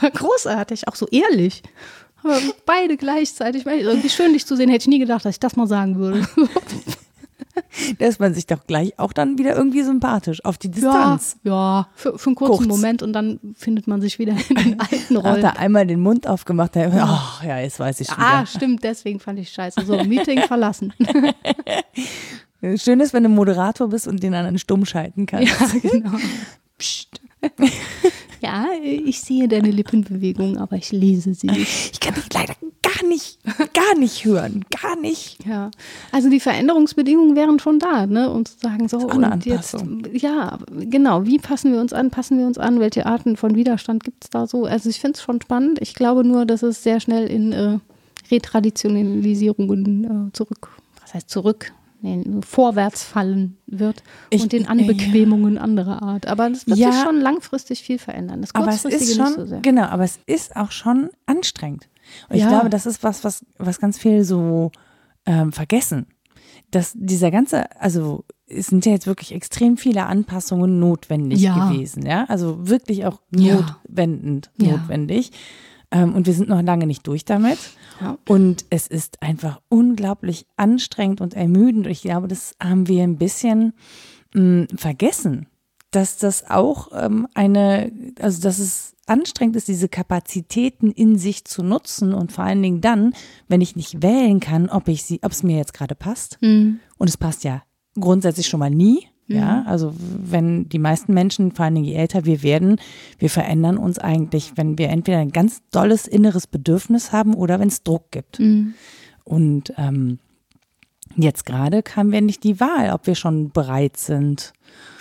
[0.14, 1.62] Großartig, auch so ehrlich.
[2.22, 3.66] Aber beide gleichzeitig.
[3.66, 6.26] Irgendwie schön, dich zu sehen, hätte ich nie gedacht, dass ich das mal sagen würde.
[7.98, 11.36] Da ist man sich doch gleich auch dann wieder irgendwie sympathisch auf die Distanz.
[11.42, 12.68] Ja, ja für, für einen kurzen Kurz.
[12.68, 15.42] Moment und dann findet man sich wieder in den alten Rollen.
[15.42, 18.18] Hat er einmal den Mund aufgemacht, ach ja, jetzt weiß ich schon.
[18.18, 19.86] Ah, stimmt, deswegen fand ich scheiße.
[19.86, 20.92] So, Meeting verlassen.
[22.76, 25.52] Schön ist, wenn du Moderator bist und den anderen stumm schalten kannst.
[25.60, 26.18] Ja, genau.
[26.78, 27.20] Psst.
[28.40, 31.92] Ja, ich sehe deine Lippenbewegung, aber ich lese sie nicht.
[31.94, 33.38] Ich kann dich leider gar nicht,
[33.72, 35.44] gar nicht hören, gar nicht.
[35.44, 35.70] Ja,
[36.12, 39.76] also die Veränderungsbedingungen wären schon da, ne, um zu sagen, so und jetzt,
[40.12, 44.04] ja, genau, wie passen wir uns an, passen wir uns an, welche Arten von Widerstand
[44.04, 44.66] gibt es da so?
[44.66, 45.80] Also ich finde es schon spannend.
[45.80, 47.78] Ich glaube nur, dass es sehr schnell in äh,
[48.30, 50.68] Retraditionalisierungen äh, zurück,
[51.00, 51.72] was heißt zurück,
[52.44, 55.60] vorwärts fallen wird ich, und den Anbequemungen ja.
[55.60, 56.26] anderer Art.
[56.26, 58.40] Aber das wird ja, sich schon langfristig viel verändern.
[58.40, 61.88] Das aber es ist schon, so Genau, aber es ist auch schon anstrengend.
[62.28, 62.44] Und ja.
[62.44, 64.70] ich glaube, das ist was, was, was ganz viel so
[65.26, 66.06] ähm, vergessen.
[66.70, 72.24] Dass dieser ganze, also es sind ja jetzt wirklich extrem viele Anpassungen notwendig gewesen, ja.
[72.24, 75.32] Also wirklich auch notwendend notwendig.
[75.90, 77.58] Ähm, und wir sind noch lange nicht durch damit.
[78.00, 78.18] Ja.
[78.28, 81.86] Und es ist einfach unglaublich anstrengend und ermüdend.
[81.86, 83.72] Und ich glaube, das haben wir ein bisschen
[84.34, 85.46] mh, hm, vergessen,
[85.90, 91.62] dass das auch ähm, eine, also dass es anstrengend ist, diese Kapazitäten in sich zu
[91.62, 93.14] nutzen und vor allen Dingen dann,
[93.48, 96.38] wenn ich nicht wählen kann, ob ich sie, ob es mir jetzt gerade passt.
[96.40, 96.80] Mhm.
[96.98, 97.62] Und es passt ja
[97.94, 99.08] grundsätzlich schon mal nie.
[99.28, 99.66] Ja, mhm.
[99.66, 102.80] also wenn die meisten Menschen, vor allem je älter wir werden,
[103.18, 107.68] wir verändern uns eigentlich, wenn wir entweder ein ganz dolles inneres Bedürfnis haben oder wenn
[107.68, 108.38] es Druck gibt.
[108.38, 108.74] Mhm.
[109.24, 110.20] Und ähm,
[111.16, 114.52] jetzt gerade haben wir nicht die Wahl, ob wir schon bereit sind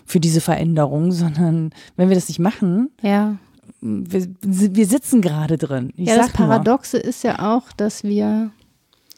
[0.05, 3.37] für diese Veränderung, sondern wenn wir das nicht machen, ja.
[3.81, 5.93] wir, wir sitzen gerade drin.
[5.97, 7.05] Ich ja, das Paradoxe nur.
[7.05, 8.49] ist ja auch, dass wir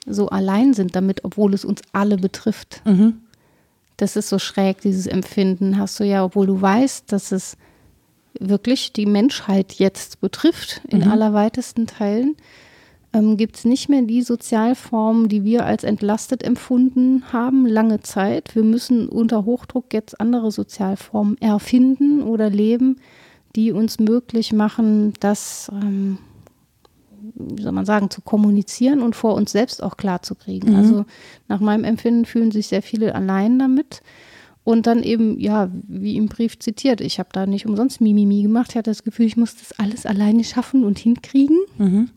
[0.06, 2.82] so allein sind damit, obwohl es uns alle betrifft.
[2.84, 3.22] Mhm
[3.98, 7.58] das ist so schräg, dieses Empfinden hast du ja, obwohl du weißt, dass es
[8.40, 11.12] wirklich die Menschheit jetzt betrifft, in mhm.
[11.12, 12.36] allerweitesten Teilen,
[13.14, 18.56] ähm, gibt es nicht mehr die Sozialformen, die wir als entlastet empfunden haben, lange Zeit.
[18.56, 22.98] Wir müssen unter Hochdruck jetzt andere Sozialformen erfinden oder leben,
[23.56, 26.20] die uns möglich machen, dass ähm,
[27.36, 30.72] wie soll man sagen, zu kommunizieren und vor uns selbst auch klar zu kriegen.
[30.72, 30.76] Mhm.
[30.76, 31.06] Also
[31.48, 34.02] nach meinem Empfinden fühlen sich sehr viele allein damit.
[34.64, 38.72] Und dann eben, ja, wie im Brief zitiert, ich habe da nicht umsonst Mimimi gemacht.
[38.72, 41.58] Ich hatte das Gefühl, ich muss das alles alleine schaffen und hinkriegen.
[41.78, 42.10] Mhm.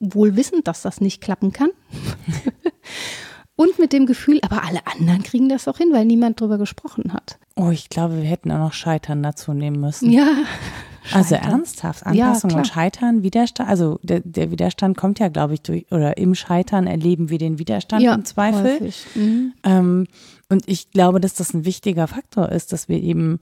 [0.00, 1.70] Wohl wissend, dass das nicht klappen kann.
[3.56, 7.12] Und mit dem Gefühl, aber alle anderen kriegen das auch hin, weil niemand drüber gesprochen
[7.12, 7.38] hat.
[7.56, 10.10] Oh, ich glaube, wir hätten auch noch Scheitern dazu nehmen müssen.
[10.10, 10.32] Ja.
[11.14, 11.50] Also Scheitern.
[11.50, 12.64] ernsthaft, Ja, Anpassung und klar.
[12.64, 17.30] Scheitern, Widerstand, also der, der Widerstand kommt ja, glaube ich, durch, oder im Scheitern erleben
[17.30, 18.90] wir den Widerstand Ja, im Zweifel.
[19.14, 19.52] Mhm.
[19.64, 20.06] Ähm,
[20.48, 23.38] und ich glaube, dass das ein wichtiger Faktor ist, dass wir eben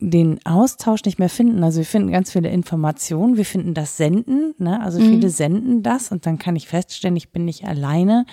[0.00, 1.62] den Austausch nicht mehr finden.
[1.62, 4.80] Also wir finden ganz viele Informationen, wir finden das Senden, ne?
[4.80, 8.24] also viele senden das und dann kann ich feststellen, ich bin nicht alleine,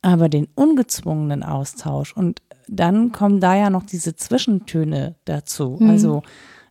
[0.00, 5.78] aber den ungezwungenen Austausch und dann kommen da ja noch diese Zwischentöne dazu.
[5.88, 6.22] Also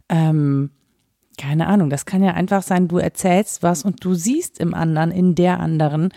[0.07, 0.71] ähm,
[1.41, 5.11] keine Ahnung, das kann ja einfach sein, du erzählst was und du siehst im anderen,
[5.11, 6.09] in der anderen,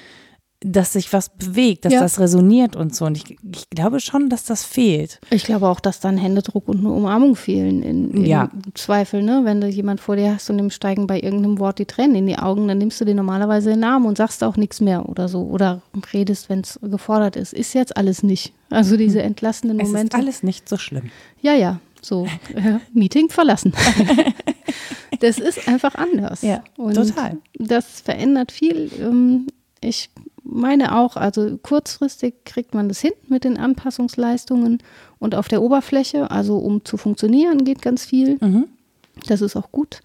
[0.66, 2.00] dass sich was bewegt, dass Ja.
[2.00, 3.04] das resoniert und so.
[3.04, 5.20] Und ich, ich glaube schon, dass das fehlt.
[5.30, 8.48] Ich glaube auch, dass dann Händedruck und eine Umarmung fehlen in, in Ja.
[8.72, 9.42] Zweifel, ne?
[9.44, 12.26] Wenn du jemand vor dir hast und dem steigen bei irgendeinem Wort die Tränen in
[12.26, 15.28] die Augen, dann nimmst du dir normalerweise den Arm und sagst auch nichts mehr oder
[15.28, 15.42] so.
[15.42, 15.82] Oder
[16.14, 17.52] redest, wenn es gefordert ist.
[17.52, 18.54] Ist jetzt alles nicht.
[18.70, 20.16] Also diese entlastenden Es ist Momente.
[20.16, 21.10] alles nicht so schlimm.
[21.42, 22.24] Ja, ja, so.
[22.54, 23.74] Äh, Meeting verlassen.
[25.20, 26.42] das ist einfach anders.
[26.42, 27.38] Ja, und total.
[27.58, 28.90] Das verändert viel.
[29.00, 29.46] Ähm,
[29.80, 30.08] Ich
[30.42, 34.78] meine auch, also kurzfristig kriegt man das hin mit den Anpassungsleistungen
[35.18, 38.38] und auf der Oberfläche, also um zu funktionieren, geht ganz viel.
[38.40, 38.64] Mhm.
[39.26, 40.00] Das ist auch gut.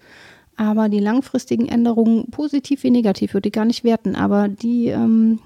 [0.56, 5.38] Aber die langfristigen Änderungen, positiv wie negativ, würde ich gar nicht werten, aber die ähm,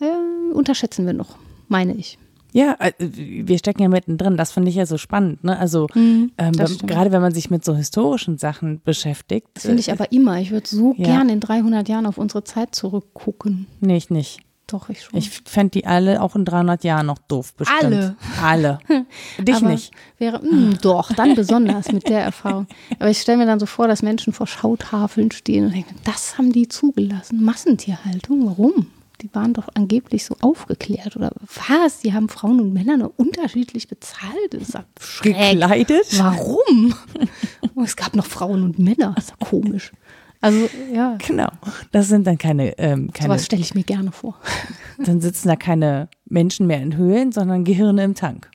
[0.00, 1.36] äh, unterschätzen wir noch,
[1.68, 2.16] meine ich.
[2.52, 4.36] Ja, äh, wir stecken ja mittendrin.
[4.36, 5.44] Das finde ich ja so spannend.
[5.44, 5.58] Ne?
[5.58, 9.46] Also Mhm, ähm, gerade wenn man sich mit so historischen Sachen beschäftigt.
[9.54, 10.40] Das finde ich aber immer.
[10.40, 11.04] Ich würde so Ja.
[11.06, 13.66] gern in 300 Jahren auf unsere Zeit zurückgucken.
[13.82, 14.40] äh, Nee, ich nicht.
[14.66, 15.18] Doch, ich schon.
[15.18, 17.82] Ich fände die alle auch in 300 Jahren noch doof bestimmt.
[17.82, 18.16] Alle?
[18.40, 18.78] Alle.
[19.40, 19.90] Dich aber nicht.
[20.18, 22.68] Wäre, mh, doch, dann besonders mit der Erfahrung.
[23.00, 26.38] Aber ich stelle mir dann so vor, dass Menschen vor Schautafeln stehen und denken, das
[26.38, 27.42] haben die zugelassen.
[27.44, 28.86] Massentierhaltung, warum?
[29.22, 31.32] Die waren doch angeblich so aufgeklärt oder
[31.68, 32.00] was?
[32.00, 34.32] Die haben Frauen und Männer nur unterschiedlich bezahlt.
[34.52, 35.34] Das ist ja schräg.
[35.52, 36.18] Gekleidet?
[36.18, 36.94] Warum?
[37.76, 39.12] Oh, es gab noch Frauen und Männer.
[39.14, 39.92] Das ist ja komisch.
[40.40, 41.48] Also, ja, Genau.
[41.92, 44.36] Das sind dann keine, ähm, keine sowas stelle ich mir gerne vor.
[44.98, 48.50] dann sitzen da keine Menschen mehr in Höhlen, sondern Gehirne im Tank.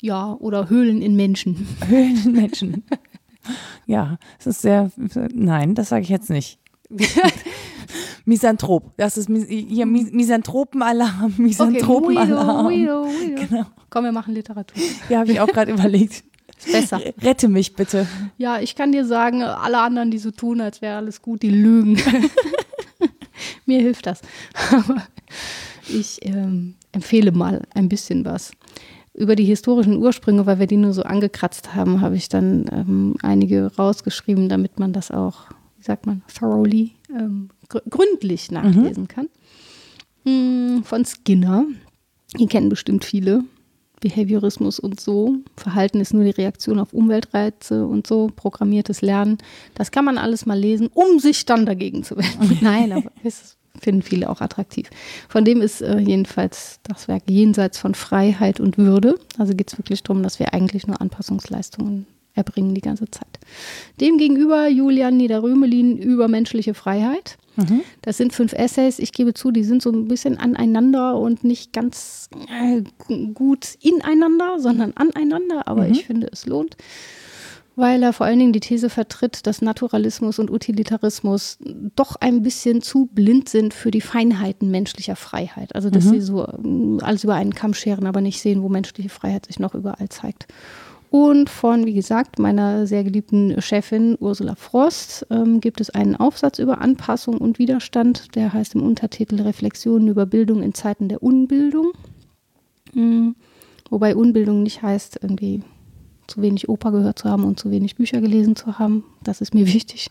[0.00, 1.66] Ja, oder Höhlen in Menschen.
[1.88, 2.84] Höhlen in Menschen.
[3.86, 4.90] Ja, es ist sehr,
[5.34, 6.58] nein, das sage ich jetzt nicht.
[8.24, 8.96] Misanthrop.
[8.96, 12.66] Das ist hier Mis Misanthropenalarm, Misanthropenalarm.
[12.66, 13.46] weirdo, weirdo.
[13.48, 13.66] Genau.
[13.88, 14.82] Komm, wir machen Literatur.
[15.08, 16.24] Ja, habe ich auch gerade überlegt.
[16.58, 17.00] Ist besser.
[17.22, 18.06] Rette mich bitte.
[18.36, 21.50] Ja, ich kann dir sagen, alle anderen, die so tun, als wäre alles gut, die
[21.50, 21.98] lügen.
[23.66, 24.20] Mir hilft das.
[24.70, 25.02] Aber
[25.88, 28.52] ich ähm, empfehle mal ein bisschen was.
[29.14, 33.14] Über die historischen Ursprünge, weil wir die nur so angekratzt haben, habe ich dann ähm,
[33.22, 35.46] einige rausgeschrieben, damit man das auch,
[35.78, 37.50] wie sagt man, thoroughly, ähm,
[37.88, 39.28] gründlich nachlesen kann.
[40.24, 41.66] Mm, Von Skinner.
[42.38, 43.44] Die kennen bestimmt viele.
[44.00, 45.36] Behaviorismus und so.
[45.56, 48.30] Verhalten ist nur die Reaktion auf Umweltreize und so.
[48.34, 49.38] Programmiertes Lernen.
[49.74, 52.58] Das kann man alles mal lesen, um sich dann dagegen zu wenden.
[52.62, 54.90] Nein, aber es finden viele auch attraktiv.
[55.28, 59.18] Von dem ist äh, jedenfalls das Werk jenseits von Freiheit und Würde.
[59.38, 63.38] Also geht es wirklich darum, dass wir eigentlich nur Anpassungsleistungen erbringen die ganze Zeit.
[64.00, 67.38] Demgegenüber Julian Niederrömelin über menschliche Freiheit.
[68.02, 68.98] Das sind fünf Essays.
[68.98, 72.82] Ich gebe zu, die sind so ein bisschen aneinander und nicht ganz äh,
[73.34, 75.66] gut ineinander, sondern aneinander.
[75.66, 76.76] Aber ich finde, es lohnt,
[77.76, 81.58] weil er vor allen Dingen die These vertritt, dass Naturalismus und Utilitarismus
[81.96, 85.74] doch ein bisschen zu blind sind für die Feinheiten menschlicher Freiheit.
[85.74, 89.10] Also, dass sie so ähm, alles über einen Kamm scheren, aber nicht sehen, wo menschliche
[89.10, 90.46] Freiheit sich noch überall zeigt.
[91.10, 96.60] Und von, wie gesagt, meiner sehr geliebten Chefin Ursula Frost ähm, gibt es einen Aufsatz
[96.60, 98.36] über Anpassung und Widerstand.
[98.36, 101.92] Der heißt im Untertitel Reflexionen über Bildung in Zeiten der Unbildung.
[102.92, 103.30] Mm,
[103.90, 105.62] Wobei Unbildung nicht heißt, irgendwie
[106.28, 109.04] zu wenig Oper gehört zu haben und zu wenig Bücher gelesen zu haben.
[109.22, 110.08] Das ist mir wichtig.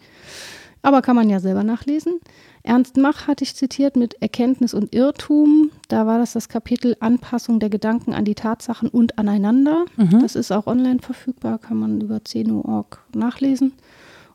[0.81, 2.19] Aber kann man ja selber nachlesen.
[2.63, 5.71] Ernst Mach hatte ich zitiert mit Erkenntnis und Irrtum.
[5.87, 9.85] Da war das das Kapitel Anpassung der Gedanken an die Tatsachen und aneinander.
[10.21, 13.73] Das ist auch online verfügbar, kann man über ceno.org nachlesen.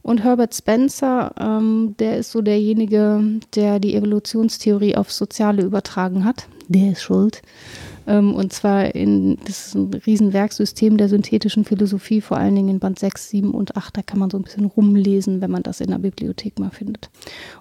[0.02, 6.46] Und Herbert Spencer, ähm, der ist so derjenige, der die Evolutionstheorie auf Soziale übertragen hat.
[6.68, 7.40] Der ist schuld.
[8.06, 12.78] Ähm, und zwar in, das ist ein Riesenwerksystem der synthetischen Philosophie, vor allen Dingen in
[12.78, 13.96] Band 6, 7 und 8.
[13.96, 17.10] Da kann man so ein bisschen rumlesen, wenn man das in der Bibliothek mal findet.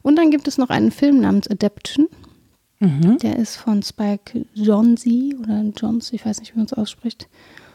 [0.02, 2.08] Und dann gibt es noch einen Film namens Adaption.
[3.22, 7.30] Der ist von Spike Jonze oder Johns, ich weiß nicht, wie man es ausspricht,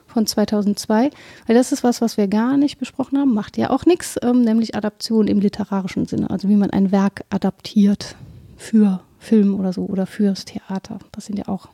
[0.07, 1.11] von 2002.
[1.47, 4.43] Weil das ist was, was wir gar nicht besprochen haben, macht ja auch nichts, ähm,
[4.43, 6.29] nämlich Adaption im literarischen Sinne.
[6.29, 8.17] Also wie man ein Werk adaptiert
[8.57, 10.99] für Film oder so oder fürs Theater.
[11.13, 11.69] Das sind ja auch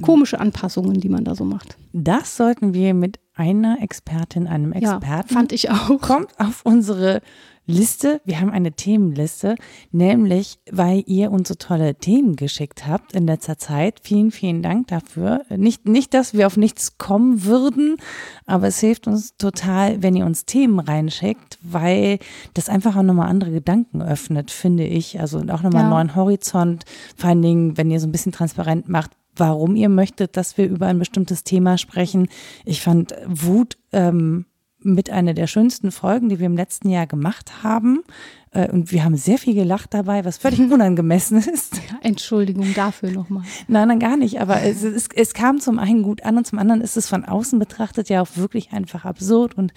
[0.00, 1.76] komische Anpassungen, die man da so macht.
[1.92, 5.06] Das sollten wir mit einer Expertin, einem Experten.
[5.06, 6.00] Ja, fand ich auch.
[6.00, 7.22] Kommt auf unsere
[7.70, 8.20] Liste.
[8.24, 9.54] Wir haben eine Themenliste,
[9.92, 14.00] nämlich weil ihr uns so tolle Themen geschickt habt in letzter Zeit.
[14.02, 15.42] Vielen, vielen Dank dafür.
[15.56, 17.96] Nicht, nicht, dass wir auf nichts kommen würden,
[18.46, 22.18] aber es hilft uns total, wenn ihr uns Themen reinschickt, weil
[22.54, 25.20] das einfach auch nochmal andere Gedanken öffnet, finde ich.
[25.20, 25.80] Also auch nochmal ja.
[25.80, 26.84] einen neuen Horizont.
[27.16, 30.68] Vor allen Dingen, wenn ihr so ein bisschen transparent macht, warum ihr möchtet, dass wir
[30.68, 32.28] über ein bestimmtes Thema sprechen.
[32.64, 34.46] Ich fand Wut ähm,
[34.82, 38.02] mit einer der schönsten Folgen, die wir im letzten Jahr gemacht haben.
[38.52, 41.76] Äh, und wir haben sehr viel gelacht dabei, was völlig unangemessen ist.
[41.76, 43.44] Ja, Entschuldigung dafür nochmal.
[43.68, 44.40] Nein, nein, gar nicht.
[44.40, 47.24] Aber es, es, es, kam zum einen gut an und zum anderen ist es von
[47.24, 49.56] außen betrachtet ja auch wirklich einfach absurd.
[49.56, 49.72] Und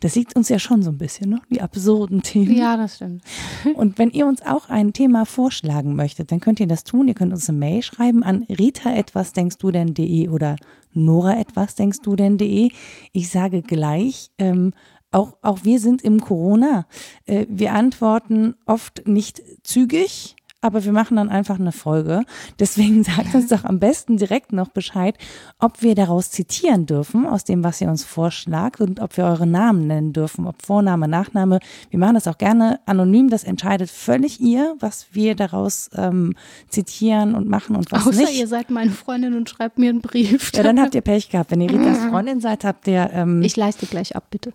[0.00, 1.40] das sieht uns ja schon so ein bisschen, ne?
[1.50, 2.56] die absurden Themen.
[2.56, 3.22] Ja, das stimmt.
[3.74, 7.08] Und wenn ihr uns auch ein Thema vorschlagen möchtet, dann könnt ihr das tun.
[7.08, 10.56] Ihr könnt uns eine Mail schreiben an rita etwas denkst du denn.de oder
[10.92, 12.70] Nora etwas denkst du denn.de.
[13.12, 14.72] Ich sage gleich, ähm,
[15.10, 16.86] auch, auch wir sind im Corona.
[17.24, 22.22] Äh, wir antworten oft nicht zügig aber wir machen dann einfach eine Folge.
[22.58, 25.16] Deswegen sagt uns doch am besten direkt noch Bescheid,
[25.58, 29.46] ob wir daraus zitieren dürfen, aus dem, was ihr uns vorschlagt und ob wir eure
[29.46, 31.60] Namen nennen dürfen, ob Vorname, Nachname.
[31.90, 33.30] Wir machen das auch gerne anonym.
[33.30, 36.34] Das entscheidet völlig ihr, was wir daraus ähm,
[36.68, 38.38] zitieren und machen und was Außer nicht.
[38.38, 40.52] ihr seid meine Freundin und schreibt mir einen Brief.
[40.54, 41.50] Ja, dann habt ihr Pech gehabt.
[41.50, 43.10] Wenn ihr Ritas Freundin seid, habt ihr.
[43.12, 44.52] Ähm, ich leiste gleich ab, bitte.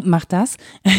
[0.00, 0.56] Macht das.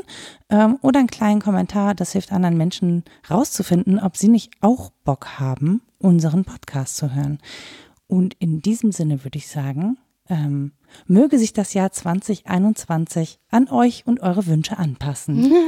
[0.50, 1.95] ähm, oder einen kleinen Kommentar.
[1.95, 7.39] Das hilft anderen Menschen rauszufinden, ob sie nicht auch Bock haben, unseren Podcast zu hören.
[8.08, 9.98] Und in diesem Sinne würde ich sagen,
[10.30, 10.74] ähm,
[11.06, 15.54] möge sich das Jahr 2021 an euch und eure Wünsche anpassen.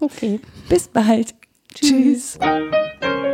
[0.00, 0.38] Okay.
[0.68, 1.34] Bis bald.
[1.74, 2.38] Tschüss.
[2.38, 3.33] Tschüss.